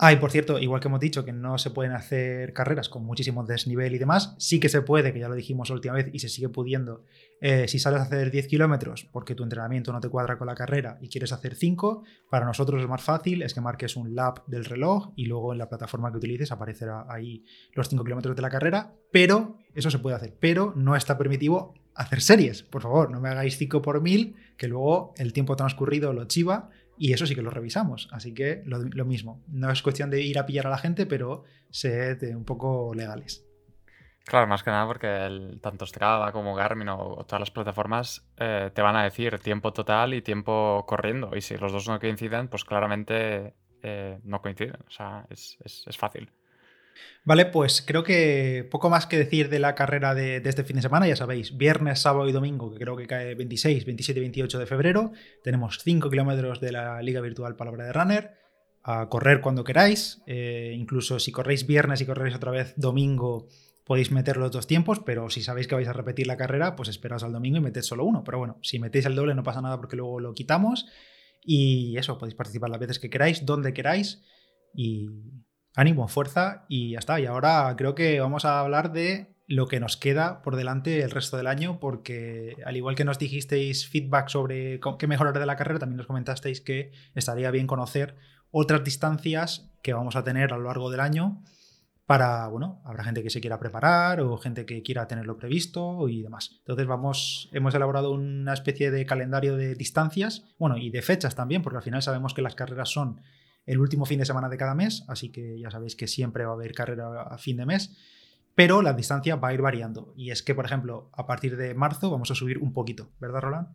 Ah, 0.00 0.12
y 0.12 0.16
por 0.16 0.30
cierto, 0.30 0.60
igual 0.60 0.80
que 0.80 0.86
hemos 0.86 1.00
dicho 1.00 1.24
que 1.24 1.32
no 1.32 1.58
se 1.58 1.70
pueden 1.70 1.92
hacer 1.92 2.52
carreras 2.52 2.88
con 2.88 3.04
muchísimo 3.04 3.42
desnivel 3.42 3.96
y 3.96 3.98
demás, 3.98 4.36
sí 4.38 4.60
que 4.60 4.68
se 4.68 4.80
puede, 4.80 5.12
que 5.12 5.18
ya 5.18 5.28
lo 5.28 5.34
dijimos 5.34 5.70
la 5.70 5.74
última 5.74 5.94
vez 5.94 6.08
y 6.12 6.20
se 6.20 6.28
sigue 6.28 6.48
pudiendo, 6.48 7.02
eh, 7.40 7.66
si 7.66 7.80
sales 7.80 7.98
a 7.98 8.04
hacer 8.04 8.30
10 8.30 8.46
kilómetros 8.46 9.08
porque 9.10 9.34
tu 9.34 9.42
entrenamiento 9.42 9.92
no 9.92 9.98
te 9.98 10.08
cuadra 10.08 10.38
con 10.38 10.46
la 10.46 10.54
carrera 10.54 10.98
y 11.00 11.08
quieres 11.08 11.32
hacer 11.32 11.56
5, 11.56 12.04
para 12.30 12.46
nosotros 12.46 12.80
es 12.80 12.88
más 12.88 13.02
fácil, 13.02 13.42
es 13.42 13.54
que 13.54 13.60
marques 13.60 13.96
un 13.96 14.14
lap 14.14 14.46
del 14.46 14.66
reloj 14.66 15.10
y 15.16 15.26
luego 15.26 15.52
en 15.52 15.58
la 15.58 15.68
plataforma 15.68 16.12
que 16.12 16.18
utilices 16.18 16.52
aparecerá 16.52 17.04
ahí 17.08 17.44
los 17.72 17.88
5 17.88 18.04
kilómetros 18.04 18.36
de 18.36 18.42
la 18.42 18.50
carrera, 18.50 18.94
pero 19.10 19.56
eso 19.74 19.90
se 19.90 19.98
puede 19.98 20.14
hacer, 20.14 20.36
pero 20.38 20.74
no 20.76 20.94
está 20.94 21.18
permitido 21.18 21.74
hacer 21.96 22.20
series, 22.20 22.62
por 22.62 22.82
favor, 22.82 23.10
no 23.10 23.20
me 23.20 23.30
hagáis 23.30 23.58
5 23.58 23.82
por 23.82 24.00
1000, 24.00 24.36
que 24.56 24.68
luego 24.68 25.12
el 25.16 25.32
tiempo 25.32 25.56
transcurrido 25.56 26.12
lo 26.12 26.26
chiva 26.26 26.70
y 26.98 27.12
eso 27.12 27.26
sí 27.26 27.34
que 27.34 27.42
lo 27.42 27.50
revisamos. 27.50 28.08
Así 28.12 28.34
que 28.34 28.62
lo, 28.64 29.04
mismo. 29.04 29.42
No 29.48 29.70
es 29.70 29.82
cuestión 29.82 30.10
de 30.10 30.22
ir 30.22 30.38
a 30.38 30.46
pillar 30.46 30.66
a 30.66 30.70
la 30.70 30.78
gente, 30.78 31.06
pero 31.06 31.44
sed 31.70 32.34
un 32.34 32.44
poco 32.44 32.92
legales. 32.94 33.44
Claro, 34.24 34.46
más 34.46 34.62
que 34.62 34.70
nada 34.70 34.86
porque 34.86 35.58
tanto 35.62 35.86
Strava 35.86 36.32
como 36.32 36.54
Garmin 36.54 36.90
o, 36.90 37.24
todas 37.24 37.40
las 37.40 37.50
plataformas 37.50 38.28
eh, 38.36 38.70
te 38.74 38.82
van 38.82 38.94
a 38.96 39.04
decir 39.04 39.38
tiempo 39.38 39.72
total 39.72 40.12
y 40.12 40.22
tiempo 40.22 40.84
corriendo. 40.86 41.34
Y 41.34 41.40
si 41.40 41.56
los 41.56 41.72
dos 41.72 41.88
no 41.88 41.98
coinciden, 41.98 42.48
pues 42.48 42.64
claramente 42.64 43.54
eh, 43.82 44.18
no 44.24 44.42
coinciden. 44.42 44.76
O 44.86 44.90
sea, 44.90 45.26
es, 45.30 45.56
es 45.64 45.96
fácil. 45.96 46.30
Vale, 47.24 47.46
pues 47.46 47.82
creo 47.86 48.04
que 48.04 48.66
poco 48.70 48.88
más 48.88 49.06
que 49.06 49.18
decir 49.18 49.48
de 49.48 49.58
la 49.58 49.74
carrera 49.74 50.14
de, 50.14 50.36
este 50.36 50.64
fin 50.64 50.76
de 50.76 50.82
semana, 50.82 51.06
ya 51.06 51.16
sabéis, 51.16 51.56
viernes, 51.56 52.00
sábado 52.00 52.28
y 52.28 52.32
domingo, 52.32 52.72
que 52.72 52.78
creo 52.78 52.96
que 52.96 53.06
cae 53.06 53.34
26, 53.34 53.84
27 53.84 54.18
y 54.18 54.22
28 54.22 54.58
de 54.58 54.66
febrero, 54.66 55.12
tenemos 55.42 55.78
5 55.82 56.08
kilómetros 56.10 56.60
de 56.60 56.72
la 56.72 57.02
Liga 57.02 57.20
Virtual 57.20 57.56
Palabra 57.56 57.84
de 57.84 57.92
Runner, 57.92 58.30
a 58.82 59.08
correr 59.08 59.40
cuando 59.40 59.64
queráis, 59.64 60.22
eh, 60.26 60.74
incluso 60.74 61.18
si 61.18 61.30
corréis 61.32 61.66
viernes 61.66 62.00
y 62.00 62.06
corréis 62.06 62.34
otra 62.34 62.50
vez 62.50 62.72
domingo, 62.76 63.48
podéis 63.84 64.10
meter 64.10 64.36
los 64.36 64.50
dos 64.50 64.66
tiempos, 64.66 65.00
pero 65.00 65.28
si 65.28 65.42
sabéis 65.42 65.66
que 65.66 65.74
vais 65.74 65.88
a 65.88 65.92
repetir 65.92 66.26
la 66.26 66.36
carrera, 66.36 66.76
pues 66.76 66.88
esperaos 66.88 67.24
al 67.24 67.32
domingo 67.32 67.58
y 67.58 67.60
meted 67.60 67.82
solo 67.82 68.04
uno, 68.04 68.24
pero 68.24 68.38
bueno, 68.38 68.58
si 68.62 68.78
metéis 68.78 69.06
el 69.06 69.14
doble 69.14 69.34
no 69.34 69.42
pasa 69.42 69.60
nada 69.60 69.76
porque 69.78 69.96
luego 69.96 70.20
lo 70.20 70.32
quitamos. 70.34 70.86
Y 71.50 71.96
eso, 71.96 72.18
podéis 72.18 72.34
participar 72.34 72.68
las 72.68 72.80
veces 72.80 72.98
que 72.98 73.08
queráis, 73.08 73.46
donde 73.46 73.72
queráis. 73.72 74.22
Y 74.74 75.08
ánimo, 75.78 76.08
fuerza 76.08 76.64
y 76.68 76.90
ya 76.90 76.98
está. 76.98 77.20
Y 77.20 77.26
ahora 77.26 77.72
creo 77.76 77.94
que 77.94 78.18
vamos 78.18 78.44
a 78.44 78.58
hablar 78.58 78.92
de 78.92 79.36
lo 79.46 79.68
que 79.68 79.78
nos 79.78 79.96
queda 79.96 80.42
por 80.42 80.56
delante 80.56 81.02
el 81.02 81.10
resto 81.12 81.36
del 81.36 81.46
año, 81.46 81.78
porque 81.78 82.56
al 82.66 82.76
igual 82.76 82.96
que 82.96 83.04
nos 83.04 83.18
dijisteis 83.18 83.88
feedback 83.88 84.28
sobre 84.28 84.80
qué 84.98 85.06
mejorar 85.06 85.38
de 85.38 85.46
la 85.46 85.56
carrera, 85.56 85.78
también 85.78 85.98
nos 85.98 86.08
comentasteis 86.08 86.60
que 86.60 86.90
estaría 87.14 87.52
bien 87.52 87.68
conocer 87.68 88.16
otras 88.50 88.82
distancias 88.82 89.70
que 89.82 89.92
vamos 89.92 90.16
a 90.16 90.24
tener 90.24 90.52
a 90.52 90.58
lo 90.58 90.64
largo 90.64 90.90
del 90.90 91.00
año 91.00 91.44
para, 92.06 92.48
bueno, 92.48 92.82
habrá 92.84 93.04
gente 93.04 93.22
que 93.22 93.30
se 93.30 93.40
quiera 93.40 93.60
preparar 93.60 94.20
o 94.20 94.36
gente 94.36 94.66
que 94.66 94.82
quiera 94.82 95.06
tenerlo 95.06 95.36
previsto 95.36 96.08
y 96.08 96.22
demás. 96.22 96.56
Entonces 96.58 96.86
vamos, 96.88 97.50
hemos 97.52 97.74
elaborado 97.74 98.10
una 98.10 98.52
especie 98.52 98.90
de 98.90 99.06
calendario 99.06 99.56
de 99.56 99.76
distancias, 99.76 100.44
bueno, 100.58 100.76
y 100.76 100.90
de 100.90 101.02
fechas 101.02 101.36
también, 101.36 101.62
porque 101.62 101.76
al 101.76 101.82
final 101.84 102.02
sabemos 102.02 102.34
que 102.34 102.42
las 102.42 102.56
carreras 102.56 102.88
son 102.88 103.20
el 103.68 103.80
último 103.80 104.06
fin 104.06 104.18
de 104.18 104.24
semana 104.24 104.48
de 104.48 104.56
cada 104.56 104.74
mes, 104.74 105.04
así 105.08 105.30
que 105.30 105.58
ya 105.58 105.70
sabéis 105.70 105.94
que 105.94 106.06
siempre 106.06 106.44
va 106.44 106.52
a 106.52 106.54
haber 106.54 106.72
carrera 106.72 107.22
a 107.22 107.36
fin 107.36 107.58
de 107.58 107.66
mes, 107.66 107.96
pero 108.54 108.80
la 108.80 108.94
distancia 108.94 109.36
va 109.36 109.48
a 109.48 109.54
ir 109.54 109.60
variando. 109.60 110.14
Y 110.16 110.30
es 110.30 110.42
que, 110.42 110.54
por 110.54 110.64
ejemplo, 110.64 111.10
a 111.12 111.26
partir 111.26 111.56
de 111.56 111.74
marzo 111.74 112.10
vamos 112.10 112.30
a 112.30 112.34
subir 112.34 112.58
un 112.58 112.72
poquito, 112.72 113.10
¿verdad, 113.20 113.42
Roland? 113.42 113.68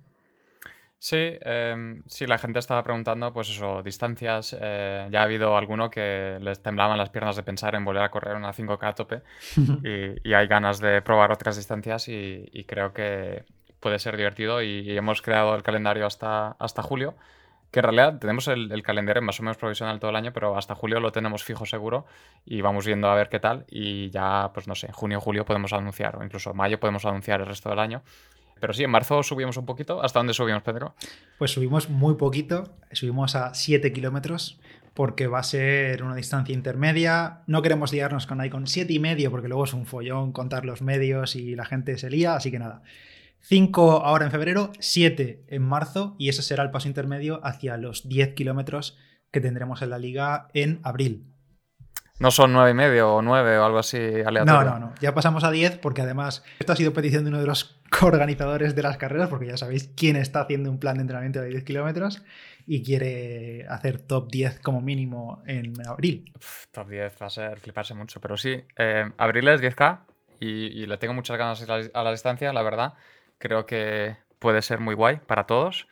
Sí, 0.98 1.18
eh, 1.20 2.02
sí, 2.08 2.26
la 2.26 2.38
gente 2.38 2.60
estaba 2.60 2.84
preguntando, 2.84 3.32
pues 3.34 3.50
eso, 3.50 3.84
distancias. 3.84 4.56
Eh, 4.60 5.08
ya 5.12 5.20
ha 5.20 5.24
habido 5.24 5.56
alguno 5.58 5.90
que 5.90 6.38
les 6.42 6.64
temblaban 6.64 6.98
las 6.98 7.10
piernas 7.10 7.36
de 7.36 7.44
pensar 7.44 7.76
en 7.76 7.86
volver 7.86 8.04
a 8.04 8.10
correr 8.10 8.36
una 8.36 8.54
5K 8.54 8.88
a 8.88 8.94
tope 8.94 9.22
y, 10.24 10.34
hay 10.34 10.48
ganas 10.48 10.80
de 10.80 11.02
probar 11.02 11.32
otras 11.32 11.58
distancias 11.58 12.08
y, 12.08 12.66
creo 12.68 12.94
que 12.94 13.46
puede 13.80 14.00
ser 14.00 14.18
divertido 14.18 14.64
y, 14.64 14.98
hemos 14.98 15.22
creado 15.22 15.56
el 15.56 15.62
calendario 15.62 16.08
hasta, 16.08 16.52
hasta 16.52 16.82
julio 16.82 17.16
que 17.74 17.80
en 17.80 17.86
realidad 17.86 18.20
tenemos 18.20 18.48
el, 18.50 18.84
calendario 18.84 19.24
más 19.24 19.40
o 19.40 19.44
menos 19.44 19.58
provisional 19.58 20.00
todo 20.00 20.12
el 20.12 20.16
año, 20.16 20.32
pero 20.32 20.56
hasta 20.56 20.76
julio 20.76 21.00
lo 21.00 21.12
tenemos 21.12 21.44
fijo 21.44 21.66
seguro 21.66 22.06
y 22.46 22.62
vamos 22.62 22.86
viendo 22.86 23.10
a 23.10 23.16
ver 23.16 23.30
qué 23.30 23.40
tal 23.40 23.66
y 23.68 24.12
ya, 24.12 24.52
pues 24.54 24.68
no 24.68 24.76
sé, 24.76 24.92
junio 24.92 25.20
julio 25.20 25.44
podemos 25.44 25.74
anunciar, 25.74 26.16
o 26.16 26.24
incluso 26.24 26.54
mayo 26.54 26.80
podemos 26.80 27.04
anunciar 27.04 27.42
el 27.42 27.48
resto 27.48 27.70
del 27.70 27.80
año. 27.80 28.04
Pero 28.60 28.74
sí, 28.74 28.84
en 28.84 28.92
marzo 28.92 29.24
subimos 29.24 29.58
un 29.58 29.66
poquito. 29.66 30.04
¿Hasta 30.04 30.20
dónde 30.20 30.36
subimos, 30.36 30.62
Pedro? 30.62 30.94
Pues 31.40 31.50
subimos 31.50 31.90
muy 31.90 32.14
poquito, 32.14 32.76
subimos 32.92 33.36
a 33.36 33.56
7 33.56 33.92
kilómetros 33.92 34.60
porque 34.94 35.26
va 35.26 35.40
a 35.40 35.44
ser 35.44 36.04
una 36.04 36.16
distancia 36.16 36.54
intermedia. 36.54 37.40
No 37.48 37.64
queremos 37.64 37.92
liarnos 37.92 38.28
con 38.28 38.40
ahí 38.40 38.52
con 38.52 38.68
7 38.68 38.94
y 38.94 39.00
medio 39.00 39.32
porque 39.32 39.48
luego 39.48 39.64
es 39.64 39.74
un 39.74 39.88
follón 39.88 40.32
contar 40.32 40.64
los 40.64 40.84
medios 40.84 41.36
y 41.36 41.56
la 41.56 41.66
gente 41.66 41.98
se 41.98 42.12
lía, 42.12 42.36
así 42.36 42.52
que 42.52 42.60
nada. 42.60 42.84
5 43.44 44.06
ahora 44.06 44.24
en 44.24 44.32
febrero, 44.32 44.72
7 44.80 45.44
en 45.50 45.62
marzo 45.62 46.16
y 46.18 46.30
ese 46.30 46.42
será 46.42 46.64
el 46.64 46.72
paso 46.72 46.88
intermedio 46.88 47.42
hacia 47.44 47.76
los 47.76 48.08
10 48.08 48.36
kilómetros 48.36 48.98
que 49.32 49.42
tendremos 49.42 49.82
en 49.82 49.90
la 49.90 49.98
liga 49.98 50.48
en 50.54 50.80
abril. 50.84 51.28
No 52.20 52.32
son 52.32 52.54
9 52.54 52.72
y 52.72 52.74
medio 52.74 53.16
o 53.16 53.22
9 53.22 53.58
o 53.58 53.66
algo 53.66 53.80
así 53.80 53.98
aleatorio. 53.98 54.46
No, 54.46 54.64
no, 54.64 54.80
no. 54.80 54.94
Ya 55.02 55.14
pasamos 55.14 55.44
a 55.44 55.52
10 55.52 55.80
porque 55.80 56.02
además 56.02 56.46
esto 56.58 56.72
ha 56.72 56.76
sido 56.78 56.94
petición 56.94 57.26
de 57.26 57.32
uno 57.32 57.42
de 57.42 57.48
los 57.48 57.82
coorganizadores 58.00 58.76
de 58.76 58.82
las 58.82 58.96
carreras 58.96 59.28
porque 59.28 59.48
ya 59.48 59.58
sabéis 59.58 59.92
quién 59.98 60.16
está 60.16 60.40
haciendo 60.40 60.70
un 60.70 60.80
plan 60.80 60.96
de 60.96 61.02
entrenamiento 61.02 61.42
de 61.42 61.50
10 61.50 61.66
kilómetros 61.66 62.24
y 62.66 62.82
quiere 62.82 63.66
hacer 63.68 64.00
top 64.00 64.32
10 64.32 64.62
como 64.62 64.80
mínimo 64.80 65.44
en 65.46 65.74
abril. 65.86 66.32
top 66.72 66.88
10 66.88 67.14
va 67.22 67.26
a 67.26 67.30
ser 67.30 67.60
fliparse 67.60 67.94
mucho, 67.94 68.22
pero 68.22 68.38
sí, 68.38 68.64
eh, 68.78 69.12
abril 69.18 69.50
es 69.50 69.62
10K 69.62 70.00
y, 70.40 70.86
le 70.86 70.98
tengo 70.98 71.14
muchas 71.14 71.38
ganas 71.38 71.62
a 71.94 72.04
la 72.04 72.12
distancia, 72.12 72.54
la 72.54 72.64
verdad 72.64 72.94
creo 73.38 73.66
que 73.66 74.18
puede 74.40 74.62
ser 74.62 74.80
muy 74.80 74.96
guay 74.96 75.20
para 75.26 75.46
todos. 75.46 75.88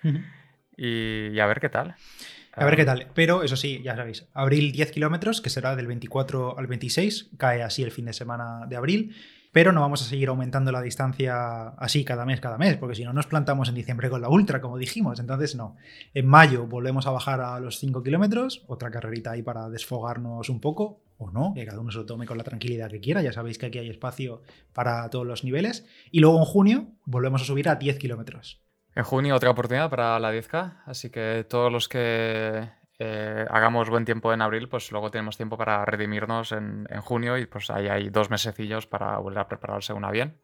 y, 0.75 1.39
a 1.39 1.45
ver 1.45 1.59
qué 1.59 1.69
tal. 1.69 1.95
A 2.53 2.65
ver 2.65 2.75
qué 2.75 2.85
tal. 2.85 3.07
Pero 3.13 3.43
eso 3.43 3.55
sí, 3.55 3.81
ya 3.83 3.95
sabéis, 3.95 4.27
abril 4.33 4.71
10 4.71 4.91
kilómetros, 4.91 5.41
que 5.41 5.49
será 5.49 5.75
del 5.75 5.87
24 5.87 6.57
al 6.57 6.67
26, 6.67 7.31
cae 7.37 7.63
así 7.63 7.83
el 7.83 7.91
fin 7.91 8.05
de 8.05 8.13
semana 8.13 8.65
de 8.67 8.75
abril. 8.75 9.15
Pero 9.53 9.73
no 9.73 9.81
vamos 9.81 10.01
a 10.01 10.05
seguir 10.05 10.29
aumentando 10.29 10.71
la 10.71 10.81
distancia 10.81 11.69
así 11.77 12.05
cada 12.05 12.25
mes, 12.25 12.39
cada 12.39 12.57
mes, 12.57 12.77
porque 12.77 12.95
si 12.95 13.03
no 13.03 13.11
nos 13.11 13.27
plantamos 13.27 13.67
en 13.67 13.75
diciembre 13.75 14.09
con 14.09 14.21
la 14.21 14.29
ultra, 14.29 14.61
como 14.61 14.77
dijimos. 14.77 15.19
Entonces, 15.19 15.55
no. 15.55 15.75
En 16.13 16.25
mayo 16.25 16.67
volvemos 16.67 17.05
a 17.05 17.11
bajar 17.11 17.41
a 17.41 17.59
los 17.59 17.77
5 17.79 18.01
kilómetros, 18.01 18.63
otra 18.67 18.91
carrerita 18.91 19.31
ahí 19.31 19.41
para 19.41 19.69
desfogarnos 19.69 20.49
un 20.49 20.61
poco, 20.61 21.01
o 21.21 21.31
no, 21.31 21.53
que 21.53 21.65
cada 21.65 21.79
uno 21.79 21.91
se 21.91 21.99
lo 21.99 22.05
tome 22.05 22.25
con 22.25 22.37
la 22.37 22.43
tranquilidad 22.43 22.89
que 22.89 22.99
quiera, 22.99 23.21
ya 23.21 23.31
sabéis 23.31 23.57
que 23.57 23.67
aquí 23.67 23.77
hay 23.77 23.89
espacio 23.89 24.41
para 24.73 25.09
todos 25.09 25.25
los 25.25 25.43
niveles. 25.43 25.87
Y 26.11 26.19
luego 26.19 26.39
en 26.39 26.45
junio 26.45 26.87
volvemos 27.05 27.43
a 27.43 27.45
subir 27.45 27.69
a 27.69 27.75
10 27.75 27.97
kilómetros. 27.99 28.61
En 28.95 29.03
junio 29.03 29.35
otra 29.35 29.51
oportunidad 29.51 29.89
para 29.89 30.19
la 30.19 30.33
10K, 30.33 30.83
así 30.85 31.09
que 31.09 31.45
todos 31.47 31.71
los 31.71 31.87
que 31.87 32.67
eh, 32.99 33.45
hagamos 33.49 33.89
buen 33.89 34.03
tiempo 34.03 34.33
en 34.33 34.41
abril, 34.41 34.67
pues 34.67 34.91
luego 34.91 35.11
tenemos 35.11 35.37
tiempo 35.37 35.57
para 35.57 35.85
redimirnos 35.85 36.51
en, 36.51 36.85
junio 37.01 37.37
y 37.37 37.45
pues 37.45 37.69
ahí 37.69 37.87
hay 37.87 38.09
dos 38.09 38.29
mesecillos 38.29 38.87
para 38.87 39.17
volver 39.17 39.39
a 39.39 39.47
prepararse 39.47 39.93
una 39.93 40.11
bien. 40.11 40.37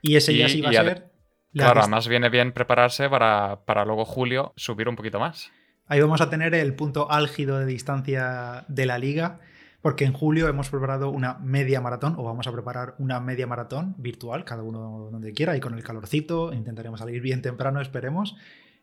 Y 0.00 0.16
ese 0.16 0.36
ya 0.36 0.48
sí 0.48 0.60
va 0.62 0.70
a 0.70 0.72
ser... 0.72 1.12
Claro, 1.52 1.80
además 1.80 2.08
viene 2.08 2.30
bien 2.30 2.52
prepararse 2.52 3.10
para, 3.10 3.66
para 3.66 3.84
luego 3.84 4.06
julio 4.06 4.54
subir 4.56 4.88
un 4.88 4.96
poquito 4.96 5.20
más. 5.20 5.52
Ahí 5.86 6.00
vamos 6.00 6.22
a 6.22 6.30
tener 6.30 6.54
el 6.54 6.74
punto 6.74 7.12
álgido 7.12 7.58
de 7.58 7.66
distancia 7.66 8.64
de 8.68 8.86
la 8.86 8.98
liga 8.98 9.40
porque 9.82 10.04
en 10.04 10.12
julio 10.12 10.48
hemos 10.48 10.70
preparado 10.70 11.10
una 11.10 11.34
media 11.34 11.80
maratón, 11.80 12.14
o 12.16 12.22
vamos 12.22 12.46
a 12.46 12.52
preparar 12.52 12.94
una 12.98 13.20
media 13.20 13.48
maratón 13.48 13.96
virtual, 13.98 14.44
cada 14.44 14.62
uno 14.62 15.08
donde 15.10 15.32
quiera, 15.32 15.56
y 15.56 15.60
con 15.60 15.74
el 15.74 15.82
calorcito, 15.82 16.52
intentaremos 16.52 17.00
salir 17.00 17.20
bien 17.20 17.42
temprano, 17.42 17.80
esperemos. 17.80 18.36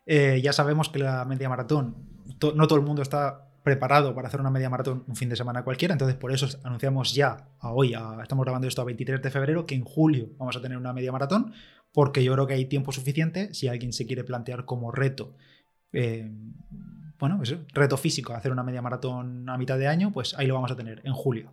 Eh, 0.05 0.41
ya 0.43 0.51
sabemos 0.51 0.89
que 0.89 0.99
la 0.99 1.23
media 1.23 1.47
maratón, 1.47 1.95
no 2.53 2.67
todo 2.67 2.77
el 2.77 2.85
mundo 2.85 3.01
está 3.01 3.45
preparado 3.63 4.13
para 4.13 4.27
hacer 4.27 4.39
una 4.41 4.49
media 4.49 4.69
maratón 4.69 5.03
un 5.07 5.15
fin 5.15 5.29
de 5.29 5.35
semana 5.35 5.63
cualquiera, 5.63 5.93
entonces 5.93 6.17
por 6.17 6.31
eso 6.31 6.47
anunciamos 6.63 7.13
ya 7.13 7.47
hoy, 7.61 7.95
estamos 8.21 8.43
grabando 8.43 8.67
esto 8.67 8.81
a 8.81 8.85
23 8.85 9.21
de 9.21 9.29
febrero, 9.29 9.65
que 9.65 9.75
en 9.75 9.83
julio 9.83 10.29
vamos 10.37 10.55
a 10.57 10.61
tener 10.61 10.77
una 10.77 10.91
media 10.91 11.11
maratón, 11.11 11.53
porque 11.93 12.23
yo 12.23 12.33
creo 12.33 12.45
que 12.45 12.53
hay 12.55 12.65
tiempo 12.65 12.91
suficiente 12.91 13.53
si 13.53 13.67
alguien 13.67 13.93
se 13.93 14.05
quiere 14.05 14.23
plantear 14.23 14.65
como 14.65 14.91
reto. 14.91 15.35
Eh, 15.93 16.29
bueno, 17.19 17.39
eso, 17.43 17.57
reto 17.73 17.97
físico, 17.97 18.33
hacer 18.33 18.51
una 18.51 18.63
media 18.63 18.81
maratón 18.81 19.49
a 19.49 19.57
mitad 19.57 19.77
de 19.77 19.87
año, 19.87 20.11
pues 20.11 20.33
ahí 20.37 20.47
lo 20.47 20.55
vamos 20.55 20.71
a 20.71 20.75
tener 20.75 21.01
en 21.03 21.13
julio. 21.13 21.51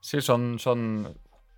Sí, 0.00 0.20
son, 0.20 0.58
son 0.58 1.16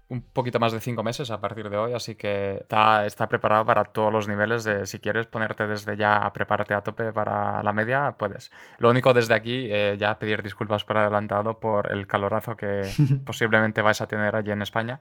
un 0.09 0.23
poquito 0.23 0.61
más 0.61 0.73
de 0.73 0.81
cinco 0.81 1.03
meses 1.03 1.31
a 1.31 1.41
partir 1.41 1.69
de 1.69 1.77
hoy, 1.77 1.95
así 1.95 2.15
que 2.15 2.59
está, 2.61 3.07
está 3.07 3.29
preparado 3.29 3.65
para 3.65 3.85
todos 3.85 4.13
los 4.13 4.29
niveles 4.29 4.63
de 4.63 4.87
si 4.87 4.99
quieres 5.01 5.27
ponerte 5.27 5.67
desde 5.67 5.97
ya 5.97 6.19
a 6.19 6.33
prepararte 6.33 6.75
a 6.75 6.83
tope 6.83 7.13
para 7.13 7.63
la 7.63 7.73
media, 7.73 8.15
puedes. 8.19 8.53
Lo 8.79 8.91
único 8.91 9.13
desde 9.13 9.35
aquí, 9.35 9.67
eh, 9.71 9.97
ya 9.99 10.19
pedir 10.19 10.43
disculpas 10.43 10.85
por 10.85 10.99
adelantado 10.99 11.59
por 11.59 11.91
el 11.91 12.07
calorazo 12.07 12.57
que 12.57 12.83
posiblemente 13.27 13.83
vais 13.83 14.01
a 14.01 14.07
tener 14.07 14.37
allí 14.37 14.51
en 14.51 14.63
España. 14.63 15.01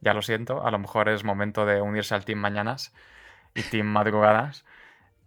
Ya 0.00 0.14
lo 0.14 0.22
siento, 0.22 0.64
a 0.64 0.70
lo 0.70 0.78
mejor 0.78 1.08
es 1.08 1.24
momento 1.24 1.66
de 1.66 1.80
unirse 1.80 2.14
al 2.14 2.24
team 2.24 2.38
mañanas 2.38 2.92
y 3.54 3.62
team 3.62 3.86
madrugadas 3.86 4.64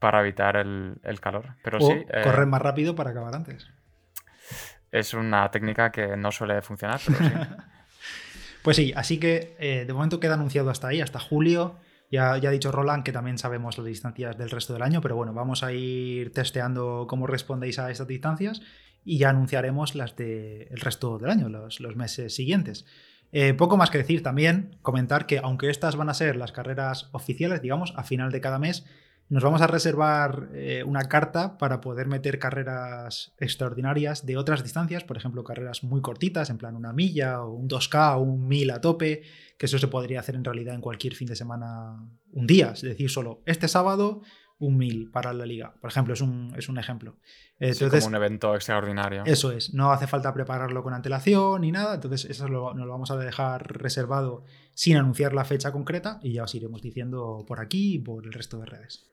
para 0.02 0.20
evitar 0.22 0.58
el, 0.58 1.20
calor. 1.22 1.56
Pero 1.64 1.78
o 1.78 1.82
sí. 1.82 1.94
Eh, 2.10 2.22
correr 2.24 2.48
más 2.48 2.62
rápido 2.62 2.96
para 2.96 3.12
acabar 3.12 3.36
antes. 3.36 3.70
Es 4.92 5.14
una 5.14 5.50
técnica 5.52 5.92
que 5.92 6.18
no 6.18 6.32
suele 6.32 6.62
funcionar, 6.62 7.00
pero 7.06 7.18
sí. 7.20 7.32
Pues 8.64 8.78
sí, 8.78 8.94
así 8.96 9.20
que 9.20 9.56
eh, 9.60 9.86
de 9.88 9.94
momento 9.94 10.20
queda 10.20 10.36
anunciado 10.36 10.70
hasta 10.70 10.88
ahí, 10.90 11.02
hasta 11.02 11.20
julio. 11.20 11.78
Ya, 12.12 12.38
ya 12.38 12.50
ha 12.50 12.52
dicho 12.52 12.72
Roland 12.72 13.04
que 13.04 13.12
también 13.12 13.38
sabemos 13.38 13.78
las 13.78 13.88
distancias 13.88 14.38
del 14.38 14.50
resto 14.50 14.74
del 14.74 14.82
año, 14.82 15.02
pero 15.02 15.16
bueno, 15.16 15.34
vamos 15.34 15.64
a 15.64 15.72
ir 15.72 16.32
testeando 16.34 17.06
cómo 17.08 17.26
respondéis 17.26 17.80
a 17.80 17.90
estas 17.90 18.08
distancias 18.08 18.62
y 19.04 19.18
ya 19.18 19.30
anunciaremos 19.30 19.96
las 19.96 20.16
del 20.16 20.80
resto 20.80 21.18
del 21.18 21.32
año, 21.32 21.50
los, 21.50 21.80
meses 21.96 22.36
siguientes. 22.36 22.86
Eh, 23.32 23.54
poco 23.54 23.78
más 23.78 23.90
que 23.90 23.98
decir 23.98 24.22
también, 24.22 24.78
comentar 24.82 25.26
que 25.26 25.40
aunque 25.40 25.70
estas 25.70 25.96
van 25.96 26.10
a 26.10 26.14
ser 26.14 26.36
las 26.36 26.52
carreras 26.52 27.10
oficiales, 27.14 27.62
digamos, 27.62 27.94
a 27.96 28.04
final 28.04 28.32
de 28.32 28.42
cada 28.42 28.60
mes, 28.60 28.86
nos 29.32 29.44
vamos 29.44 29.62
a 29.62 29.68
reservar 29.68 30.50
eh, 30.54 30.84
una 30.86 31.04
carta 31.06 31.58
para 31.58 31.80
poder 31.80 32.08
meter 32.08 32.38
carreras 32.38 33.34
extraordinarias 33.40 34.26
de 34.26 34.36
otras 34.36 34.62
distancias, 34.62 35.06
por 35.06 35.16
ejemplo, 35.16 35.46
carreras 35.46 35.86
muy 35.86 36.02
cortitas, 36.02 36.50
en 36.50 36.58
plan 36.58 36.76
una 36.76 36.92
milla 36.92 37.42
o 37.42 37.54
un 37.54 37.70
2K 37.70 38.18
o 38.18 38.20
un 38.20 38.50
1000 38.50 38.72
a 38.72 38.82
tope, 38.82 39.24
que 39.58 39.68
eso 39.68 39.80
se 39.80 39.88
podría 39.88 40.20
hacer 40.20 40.36
en 40.36 40.44
realidad 40.44 40.76
en 40.76 40.82
cualquier 40.82 41.16
fin 41.16 41.30
de 41.30 41.38
semana 41.38 42.10
un 42.34 42.46
día, 42.46 42.72
es 42.74 42.82
decir, 42.82 43.10
solo 43.10 43.42
este 43.46 43.70
sábado 43.70 44.22
un 44.60 44.76
1000 44.76 45.12
para 45.12 45.32
la 45.32 45.46
liga, 45.46 45.76
por 45.80 45.90
ejemplo, 45.90 46.14
es 46.14 46.20
un, 46.20 46.54
es 46.58 46.68
un 46.68 46.78
ejemplo. 46.78 47.16
Entonces, 47.58 48.04
como 48.04 48.18
un 48.18 48.22
evento 48.22 48.54
extraordinario. 48.54 49.24
Eso 49.26 49.54
es, 49.54 49.74
no 49.74 49.94
hace 49.94 50.08
falta 50.08 50.34
prepararlo 50.34 50.84
con 50.84 50.94
antelación 50.94 51.62
ni 51.62 51.72
nada, 51.72 51.96
entonces 51.96 52.30
eso 52.30 52.50
lo, 52.50 52.74
nos 52.74 52.86
lo 52.86 52.92
vamos 52.92 53.12
a 53.12 53.16
dejar 53.16 53.82
reservado 53.82 54.44
sin 54.74 54.98
anunciar 54.98 55.34
la 55.34 55.46
fecha 55.46 55.72
concreta 55.72 56.20
y 56.22 56.34
ya 56.34 56.44
os 56.44 56.54
iremos 56.54 56.82
diciendo 56.82 57.46
por 57.48 57.62
aquí 57.62 57.96
y 57.96 58.00
por 58.00 58.26
el 58.26 58.34
resto 58.34 58.60
de 58.60 58.66
redes. 58.66 59.08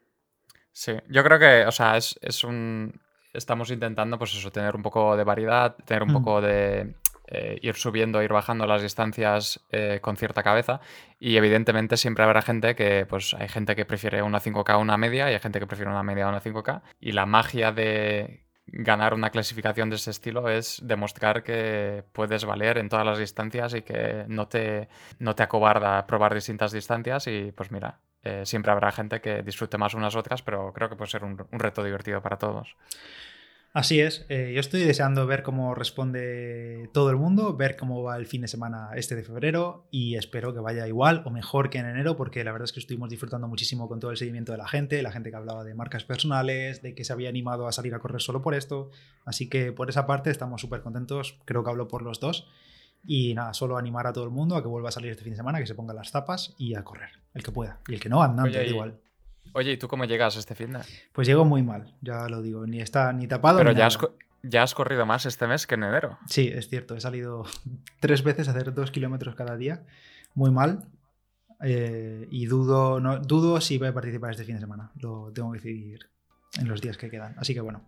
Sí, 0.79 0.93
yo 1.09 1.25
creo 1.25 1.41
que, 1.41 1.67
o 1.67 1.73
sea, 1.73 1.97
es, 1.97 2.17
es 2.23 2.45
un... 2.45 3.01
Estamos 3.33 3.73
intentando, 3.73 4.17
pues 4.17 4.33
eso, 4.37 4.53
tener 4.53 4.77
un 4.77 4.83
poco 4.83 5.17
de 5.17 5.25
variedad, 5.25 5.75
tener 5.85 6.05
un 6.05 6.11
mm. 6.11 6.13
poco 6.13 6.41
de... 6.41 6.95
Eh, 7.27 7.59
ir 7.63 7.75
subiendo, 7.75 8.23
ir 8.23 8.33
bajando 8.33 8.65
las 8.65 8.81
distancias 8.81 9.61
eh, 9.71 9.99
con 10.01 10.17
cierta 10.17 10.45
cabeza 10.45 10.81
y 11.19 11.37
evidentemente 11.37 11.97
siempre 11.97 12.25
habrá 12.25 12.43
gente 12.43 12.75
que, 12.77 13.07
pues 13.07 13.35
hay 13.35 13.49
gente 13.49 13.75
que 13.77 13.85
prefiere 13.85 14.23
una 14.23 14.41
5K 14.41 14.71
a 14.71 14.79
una 14.79 14.97
media 14.97 15.29
y 15.29 15.35
hay 15.35 15.41
gente 15.41 15.59
que 15.59 15.67
prefiere 15.67 15.91
una 15.91 16.05
media 16.05 16.25
a 16.25 16.29
una 16.31 16.41
5K 16.41 16.81
y 17.01 17.13
la 17.13 17.27
magia 17.27 17.71
de 17.73 18.47
ganar 18.67 19.13
una 19.13 19.29
clasificación 19.29 19.91
de 19.91 19.97
ese 19.97 20.11
estilo 20.11 20.49
es 20.49 20.81
demostrar 20.83 21.43
que 21.43 22.05
puedes 22.13 22.47
valer 22.47 22.79
en 22.79 22.89
todas 22.89 23.05
las 23.05 23.19
distancias 23.19 23.75
y 23.75 23.83
que 23.83 24.25
no 24.29 24.49
te, 24.49 24.89
no 25.19 25.35
te 25.35 25.43
acobarda 25.43 26.07
probar 26.07 26.33
distintas 26.33 26.73
distancias 26.73 27.27
y 27.27 27.53
pues 27.53 27.71
mira, 27.71 28.01
eh, 28.23 28.43
siempre 28.45 28.73
habrá 28.73 28.91
gente 28.91 29.21
que 29.21 29.43
disfrute 29.43 29.79
más 29.79 29.95
unas 29.95 30.17
otras, 30.17 30.43
pero 30.43 30.73
creo 30.73 30.89
que 30.89 30.97
puede 30.97 31.11
ser 31.11 31.25
un, 31.25 31.39
reto 31.53 31.85
divertido 31.85 32.21
para 32.23 32.37
todos. 32.37 32.77
Así 33.75 34.01
es, 34.01 34.25
eh, 34.31 34.53
yo 34.55 34.61
estoy 34.61 34.83
deseando 34.83 35.27
ver 35.27 35.43
cómo 35.43 35.75
responde 35.75 36.89
todo 36.95 37.11
el 37.11 37.17
mundo, 37.17 37.55
ver 37.55 37.77
cómo 37.77 38.03
va 38.03 38.17
el 38.17 38.27
fin 38.27 38.41
de 38.41 38.49
semana 38.49 38.89
este 38.97 39.15
de 39.15 39.23
febrero 39.23 39.87
y 39.91 40.17
espero 40.17 40.55
que 40.55 40.61
vaya 40.61 40.89
igual 40.89 41.23
o 41.27 41.31
mejor 41.31 41.69
que 41.69 41.79
en 41.79 41.87
enero 41.87 42.17
porque 42.17 42.43
la 42.45 42.51
verdad 42.51 42.65
es 42.65 42.73
que 42.73 42.81
estuvimos 42.81 43.11
disfrutando 43.11 43.47
muchísimo 43.47 43.87
con 43.87 44.01
todo 44.01 44.11
el 44.11 44.17
seguimiento 44.17 44.53
de 44.53 44.59
la 44.59 44.67
gente, 44.67 45.03
la 45.03 45.13
gente 45.13 45.31
que 45.31 45.37
hablaba 45.37 45.65
de 45.65 45.75
marcas 45.75 46.03
personales, 46.05 46.81
de 46.83 46.95
que 46.95 47.05
se 47.05 47.13
había 47.13 47.29
animado 47.29 47.69
a 47.69 47.73
salir 47.73 47.95
a 47.95 47.99
correr 47.99 48.23
solo 48.23 48.41
por 48.41 48.55
esto, 48.55 48.91
así 49.27 49.51
que 49.51 49.71
por 49.71 49.91
esa 49.91 50.07
parte 50.07 50.31
estamos 50.31 50.63
súper 50.63 50.81
contentos, 50.81 51.39
creo 51.45 51.63
que 51.63 51.71
hablo 51.71 51.89
por 51.89 52.03
los 52.03 52.21
dos 52.21 52.49
y 53.05 53.35
nada, 53.35 53.55
solo 53.55 53.77
animar 53.77 54.07
a 54.07 54.13
todo 54.13 54.25
el 54.25 54.31
mundo 54.31 54.57
a 54.57 54.63
que 54.63 54.69
vuelva 54.69 54.89
a 54.89 54.93
salir 54.93 55.11
este 55.11 55.25
fin 55.25 55.33
de 55.33 55.37
semana, 55.37 55.59
que 55.59 55.67
se 55.67 55.75
ponga 55.75 55.95
las 55.95 56.13
tapas 56.13 56.55
y 56.59 56.75
a 56.75 56.85
correr, 56.85 57.11
el 57.35 57.43
que 57.43 57.53
pueda. 57.53 57.81
Y 57.89 57.95
el 57.95 58.01
que 58.01 58.09
no, 58.09 58.23
andando, 58.23 58.63
igual. 58.63 58.99
Oye, 59.55 59.73
¿y 59.73 59.77
tú 59.77 59.89
cómo 59.89 60.05
llegas 60.05 60.37
este 60.37 60.55
fin 60.55 60.73
de? 60.73 60.81
Pues 61.13 61.27
llego 61.27 61.45
muy 61.45 61.63
mal, 61.63 61.95
ya 62.01 62.29
lo 62.29 62.43
digo, 62.43 62.67
ni 62.67 62.81
está 62.81 63.13
ni 63.13 63.27
tapado. 63.27 63.59
Pero 63.59 63.73
ya, 63.73 63.87
Has, 63.87 63.99
ya 64.43 64.63
has 64.63 64.75
corrido 64.75 65.07
más 65.07 65.27
este 65.27 65.47
mes 65.47 65.67
que 65.67 65.75
en 65.75 65.85
enero. 65.85 66.19
Sí, 66.27 66.49
es 66.53 66.69
cierto, 66.69 66.95
he 66.95 67.01
salido 67.01 67.45
tres 68.01 68.23
veces 68.23 68.49
a 68.49 68.51
hacer 68.51 68.75
dos 68.75 68.91
kilómetros 68.91 69.35
cada 69.35 69.57
día, 69.57 69.85
muy 70.35 70.51
mal. 70.51 70.85
Eh, 71.61 72.29
y 72.31 72.47
dudo, 72.47 73.01
no, 73.01 73.19
dudo 73.19 73.61
si 73.61 73.79
voy 73.79 73.89
a 73.89 73.95
participar 73.95 74.31
este 74.31 74.45
fin 74.45 74.57
de 74.57 74.61
semana. 74.61 74.93
Lo 75.01 75.33
tengo 75.33 75.51
que 75.53 75.59
decidir 75.59 76.09
en 76.59 76.69
los 76.69 76.81
días 76.81 76.97
que 76.97 77.11
quedan. 77.11 77.35
Así 77.39 77.55
que 77.55 77.61
bueno. 77.61 77.85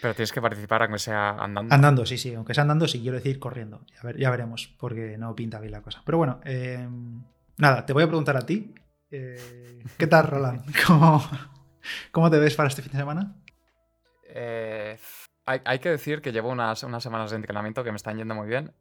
Pero 0.00 0.14
tienes 0.14 0.32
que 0.32 0.40
participar 0.40 0.82
aunque 0.82 0.98
sea 0.98 1.30
andando. 1.30 1.74
Andando, 1.74 2.06
sí, 2.06 2.16
sí. 2.16 2.34
Aunque 2.34 2.54
sea 2.54 2.62
andando, 2.62 2.88
sí 2.88 3.00
quiero 3.00 3.16
decir 3.16 3.38
corriendo. 3.38 3.84
Ya, 3.94 4.02
ver, 4.02 4.16
ya 4.16 4.30
veremos, 4.30 4.74
porque 4.78 5.16
no 5.18 5.34
pinta 5.34 5.60
bien 5.60 5.72
la 5.72 5.82
cosa. 5.82 6.02
Pero 6.04 6.18
bueno, 6.18 6.40
eh, 6.44 6.88
nada, 7.58 7.84
te 7.84 7.92
voy 7.92 8.04
a 8.04 8.06
preguntar 8.06 8.36
a 8.36 8.46
ti. 8.46 8.74
Eh, 9.10 9.82
¿Qué 9.98 10.06
tal, 10.06 10.26
Roland? 10.26 10.64
¿Cómo, 12.12 12.30
te 12.30 12.38
ves 12.38 12.54
para 12.54 12.68
este 12.68 12.82
fin 12.82 12.92
de 12.92 12.98
semana? 12.98 13.36
Eh, 14.24 14.96
hay, 15.44 15.78
que 15.80 15.90
decir 15.90 16.22
que 16.22 16.32
llevo 16.32 16.48
unas, 16.48 16.82
unas, 16.84 17.02
semanas 17.02 17.30
de 17.30 17.36
entrenamiento 17.36 17.82
que 17.82 17.90
me 17.90 17.96
están 17.96 18.16
yendo 18.16 18.34
muy 18.34 18.46
bien. 18.46 18.72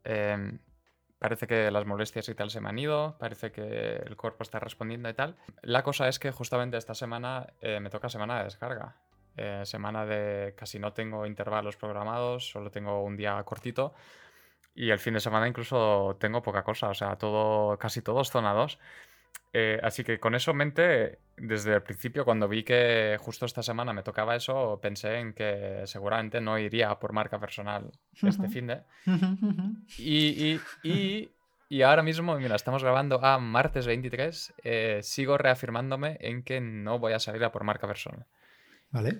parece 1.17 1.47
que 1.47 1.71
las 1.71 1.85
molestias 1.85 2.29
y 2.29 2.35
tal 2.35 2.49
se 2.49 2.61
me 2.61 2.69
han 2.69 2.79
ido, 2.79 3.17
parece 3.17 3.51
que 3.51 3.95
el 4.05 4.15
cuerpo 4.15 4.43
está 4.43 4.59
respondiendo 4.59 5.09
y 5.09 5.13
tal. 5.13 5.35
La 5.63 5.83
cosa 5.83 6.07
es 6.07 6.19
que 6.19 6.31
justamente 6.31 6.77
esta 6.77 6.93
semana 6.93 7.47
me 7.61 7.89
toca 7.89 8.07
semana 8.07 8.37
de 8.37 8.43
descarga. 8.45 8.95
Eh, 9.41 9.65
semana 9.65 10.05
de 10.05 10.53
casi 10.57 10.79
no 10.79 10.91
tengo 10.91 11.25
intervalos 11.25 11.77
programados, 11.77 12.49
solo 12.49 12.69
tengo 12.69 13.03
un 13.03 13.15
día 13.15 13.41
cortito. 13.43 13.93
Y 14.75 14.89
el 14.89 14.99
fin 14.99 15.13
de 15.13 15.21
semana 15.21 15.47
incluso 15.47 16.17
tengo 16.19 16.41
poca 16.41 16.63
cosa, 16.63 16.89
o 16.89 16.93
sea, 16.93 17.15
todo, 17.15 17.77
casi 17.77 18.01
todo 18.01 18.21
es 18.21 18.29
zona 18.29 18.53
2. 18.53 18.77
Eh, 19.53 19.79
así 19.81 20.03
que 20.03 20.19
con 20.19 20.35
eso 20.35 20.51
en 20.51 20.57
mente, 20.57 21.19
desde 21.37 21.75
el 21.75 21.81
principio, 21.81 22.25
cuando 22.25 22.49
vi 22.49 22.63
que 22.63 23.17
justo 23.19 23.45
esta 23.45 23.63
semana 23.63 23.93
me 23.93 24.03
tocaba 24.03 24.35
eso, 24.35 24.77
pensé 24.81 25.19
en 25.19 25.33
que 25.33 25.83
seguramente 25.85 26.41
no 26.41 26.59
iría 26.59 26.99
por 26.99 27.13
marca 27.13 27.39
personal 27.39 27.89
este 28.21 28.49
fin 28.49 28.67
de. 28.67 28.81
Y, 29.97 30.59
y, 30.83 31.31
y, 31.69 31.81
ahora 31.81 32.03
mismo, 32.03 32.35
mira, 32.35 32.55
estamos 32.55 32.83
grabando 32.83 33.23
a 33.23 33.39
martes 33.39 33.87
23, 33.87 34.53
eh, 34.63 34.99
sigo 35.01 35.37
reafirmándome 35.37 36.17
en 36.19 36.43
que 36.43 36.59
no 36.59 36.99
voy 36.99 37.13
a 37.13 37.19
salir 37.19 37.43
a 37.43 37.51
por 37.51 37.63
marca 37.63 37.87
personal. 37.87 38.25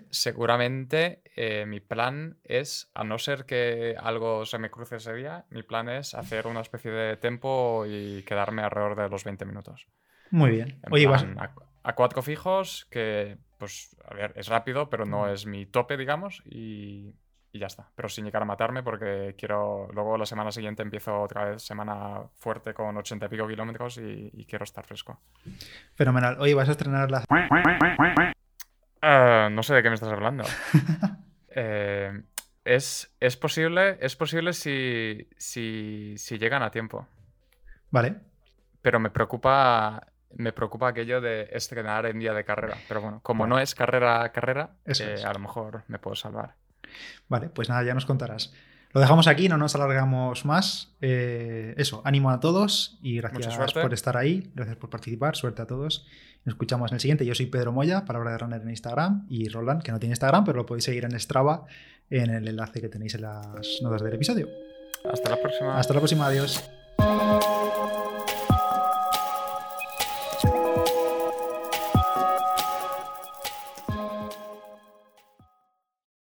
Seguramente 0.09 1.21
eh, 1.35 1.65
mi 1.67 1.79
plan 1.79 2.37
es, 2.43 2.89
a 2.95 3.03
no 3.03 3.19
ser 3.19 3.45
que 3.45 3.95
algo 4.01 4.45
se 4.45 4.57
me 4.57 4.71
cruce 4.71 4.95
ese 4.95 5.13
día, 5.13 5.45
mi 5.51 5.61
plan 5.63 5.89
es 5.89 6.15
hacer 6.15 6.47
una 6.47 6.61
especie 6.61 6.91
de 6.91 7.17
tempo 7.17 7.85
y 7.87 8.23
quedarme 8.23 8.63
alrededor 8.63 8.95
de 8.95 9.09
los 9.09 9.23
20 9.23 9.45
minutos. 9.45 9.87
Muy 10.31 10.51
bien. 10.51 10.79
Oye, 10.89 11.07
a, 11.83 11.95
cuatro 11.95 12.21
fijos, 12.21 12.87
que, 12.91 13.37
pues, 13.57 13.95
a 14.05 14.13
ver, 14.13 14.33
es 14.35 14.47
rápido, 14.47 14.89
pero 14.89 15.05
no 15.05 15.27
es 15.27 15.45
mi 15.45 15.65
tope, 15.65 15.97
digamos, 15.97 16.41
y, 16.45 17.15
ya 17.53 17.67
está. 17.67 17.89
Pero 17.95 18.09
sin 18.09 18.25
llegar 18.25 18.43
a 18.43 18.45
matarme, 18.45 18.83
porque 18.83 19.35
quiero. 19.37 19.87
Luego 19.93 20.17
la 20.17 20.25
semana 20.25 20.51
siguiente 20.51 20.83
empiezo 20.83 21.19
otra 21.19 21.45
vez 21.45 21.63
semana 21.63 22.21
fuerte 22.37 22.73
con 22.73 22.95
80 22.95 23.25
y 23.25 23.29
pico 23.29 23.47
kilómetros 23.47 23.97
y, 23.97 24.29
y 24.33 24.45
quiero 24.45 24.63
estar 24.63 24.85
fresco. 24.85 25.19
Fenomenal. 25.95 26.37
Oye, 26.39 26.53
vas 26.53 26.69
a 26.69 26.73
estrenar 26.73 27.09
la. 27.09 27.23
Ah, 29.01 29.49
no 29.51 29.63
sé 29.63 29.73
de 29.73 29.83
qué 29.83 29.89
me 29.89 29.95
estás 29.95 30.11
hablando. 30.11 30.43
Eh, 31.61 32.21
es, 32.63 33.11
es, 33.19 33.35
posible, 33.35 33.97
es 34.01 34.15
posible 34.15 34.53
si, 34.53 35.27
si, 35.35 36.13
si, 36.15 36.37
llegan 36.37 36.61
a 36.61 36.69
tiempo. 36.69 37.07
Vale. 37.89 38.17
Pero 38.83 38.99
me 38.99 39.09
preocupa, 39.09 40.07
me 40.35 40.53
preocupa 40.53 40.89
aquello 40.89 41.21
de 41.21 41.49
estrenar 41.51 42.05
en 42.05 42.19
día 42.19 42.35
de 42.35 42.45
carrera. 42.45 42.77
Pero 42.87 43.01
bueno, 43.01 43.19
como 43.23 43.47
no 43.47 43.59
es 43.59 43.73
carrera 43.73 44.31
carrera, 44.31 44.75
eh, 44.85 45.23
a 45.25 45.33
lo 45.33 45.39
mejor 45.39 45.83
me 45.87 45.97
puedo 45.97 46.15
salvar. 46.15 46.53
Vale, 47.27 47.49
pues 47.49 47.67
nada, 47.67 47.81
ya 47.81 47.95
nos 47.95 48.05
contarás. 48.05 48.53
Lo 48.91 49.01
dejamos 49.01 49.27
aquí, 49.27 49.49
no 49.49 49.57
nos 49.57 49.75
alargamos 49.75 50.45
más. 50.45 50.95
Eh, 51.01 51.75
eso, 51.77 52.01
ánimo 52.05 52.31
a 52.31 52.39
todos 52.39 52.97
y 53.01 53.17
gracias 53.17 53.73
por 53.73 53.93
estar 53.93 54.17
ahí, 54.17 54.51
gracias 54.55 54.77
por 54.77 54.89
participar, 54.89 55.35
suerte 55.35 55.61
a 55.61 55.67
todos. 55.67 56.07
Nos 56.45 56.53
escuchamos 56.53 56.91
en 56.91 56.95
el 56.95 57.01
siguiente. 57.01 57.25
Yo 57.25 57.35
soy 57.35 57.45
Pedro 57.45 57.71
Moya, 57.71 58.05
palabra 58.05 58.31
de 58.31 58.37
runner 58.39 58.61
en 58.61 58.69
Instagram, 58.69 59.27
y 59.29 59.49
Roland, 59.49 59.83
que 59.83 59.91
no 59.91 59.99
tiene 59.99 60.13
Instagram, 60.13 60.43
pero 60.43 60.57
lo 60.57 60.65
podéis 60.65 60.85
seguir 60.85 61.05
en 61.05 61.19
Strava 61.19 61.65
en 62.09 62.31
el 62.31 62.47
enlace 62.47 62.81
que 62.81 62.89
tenéis 62.89 63.13
en 63.15 63.21
las 63.21 63.79
notas 63.83 64.01
del 64.01 64.13
episodio. 64.13 64.47
Hasta 65.11 65.29
la 65.29 65.37
próxima. 65.37 65.77
Hasta 65.77 65.93
la 65.93 65.99
próxima, 65.99 66.25
adiós. 66.25 66.63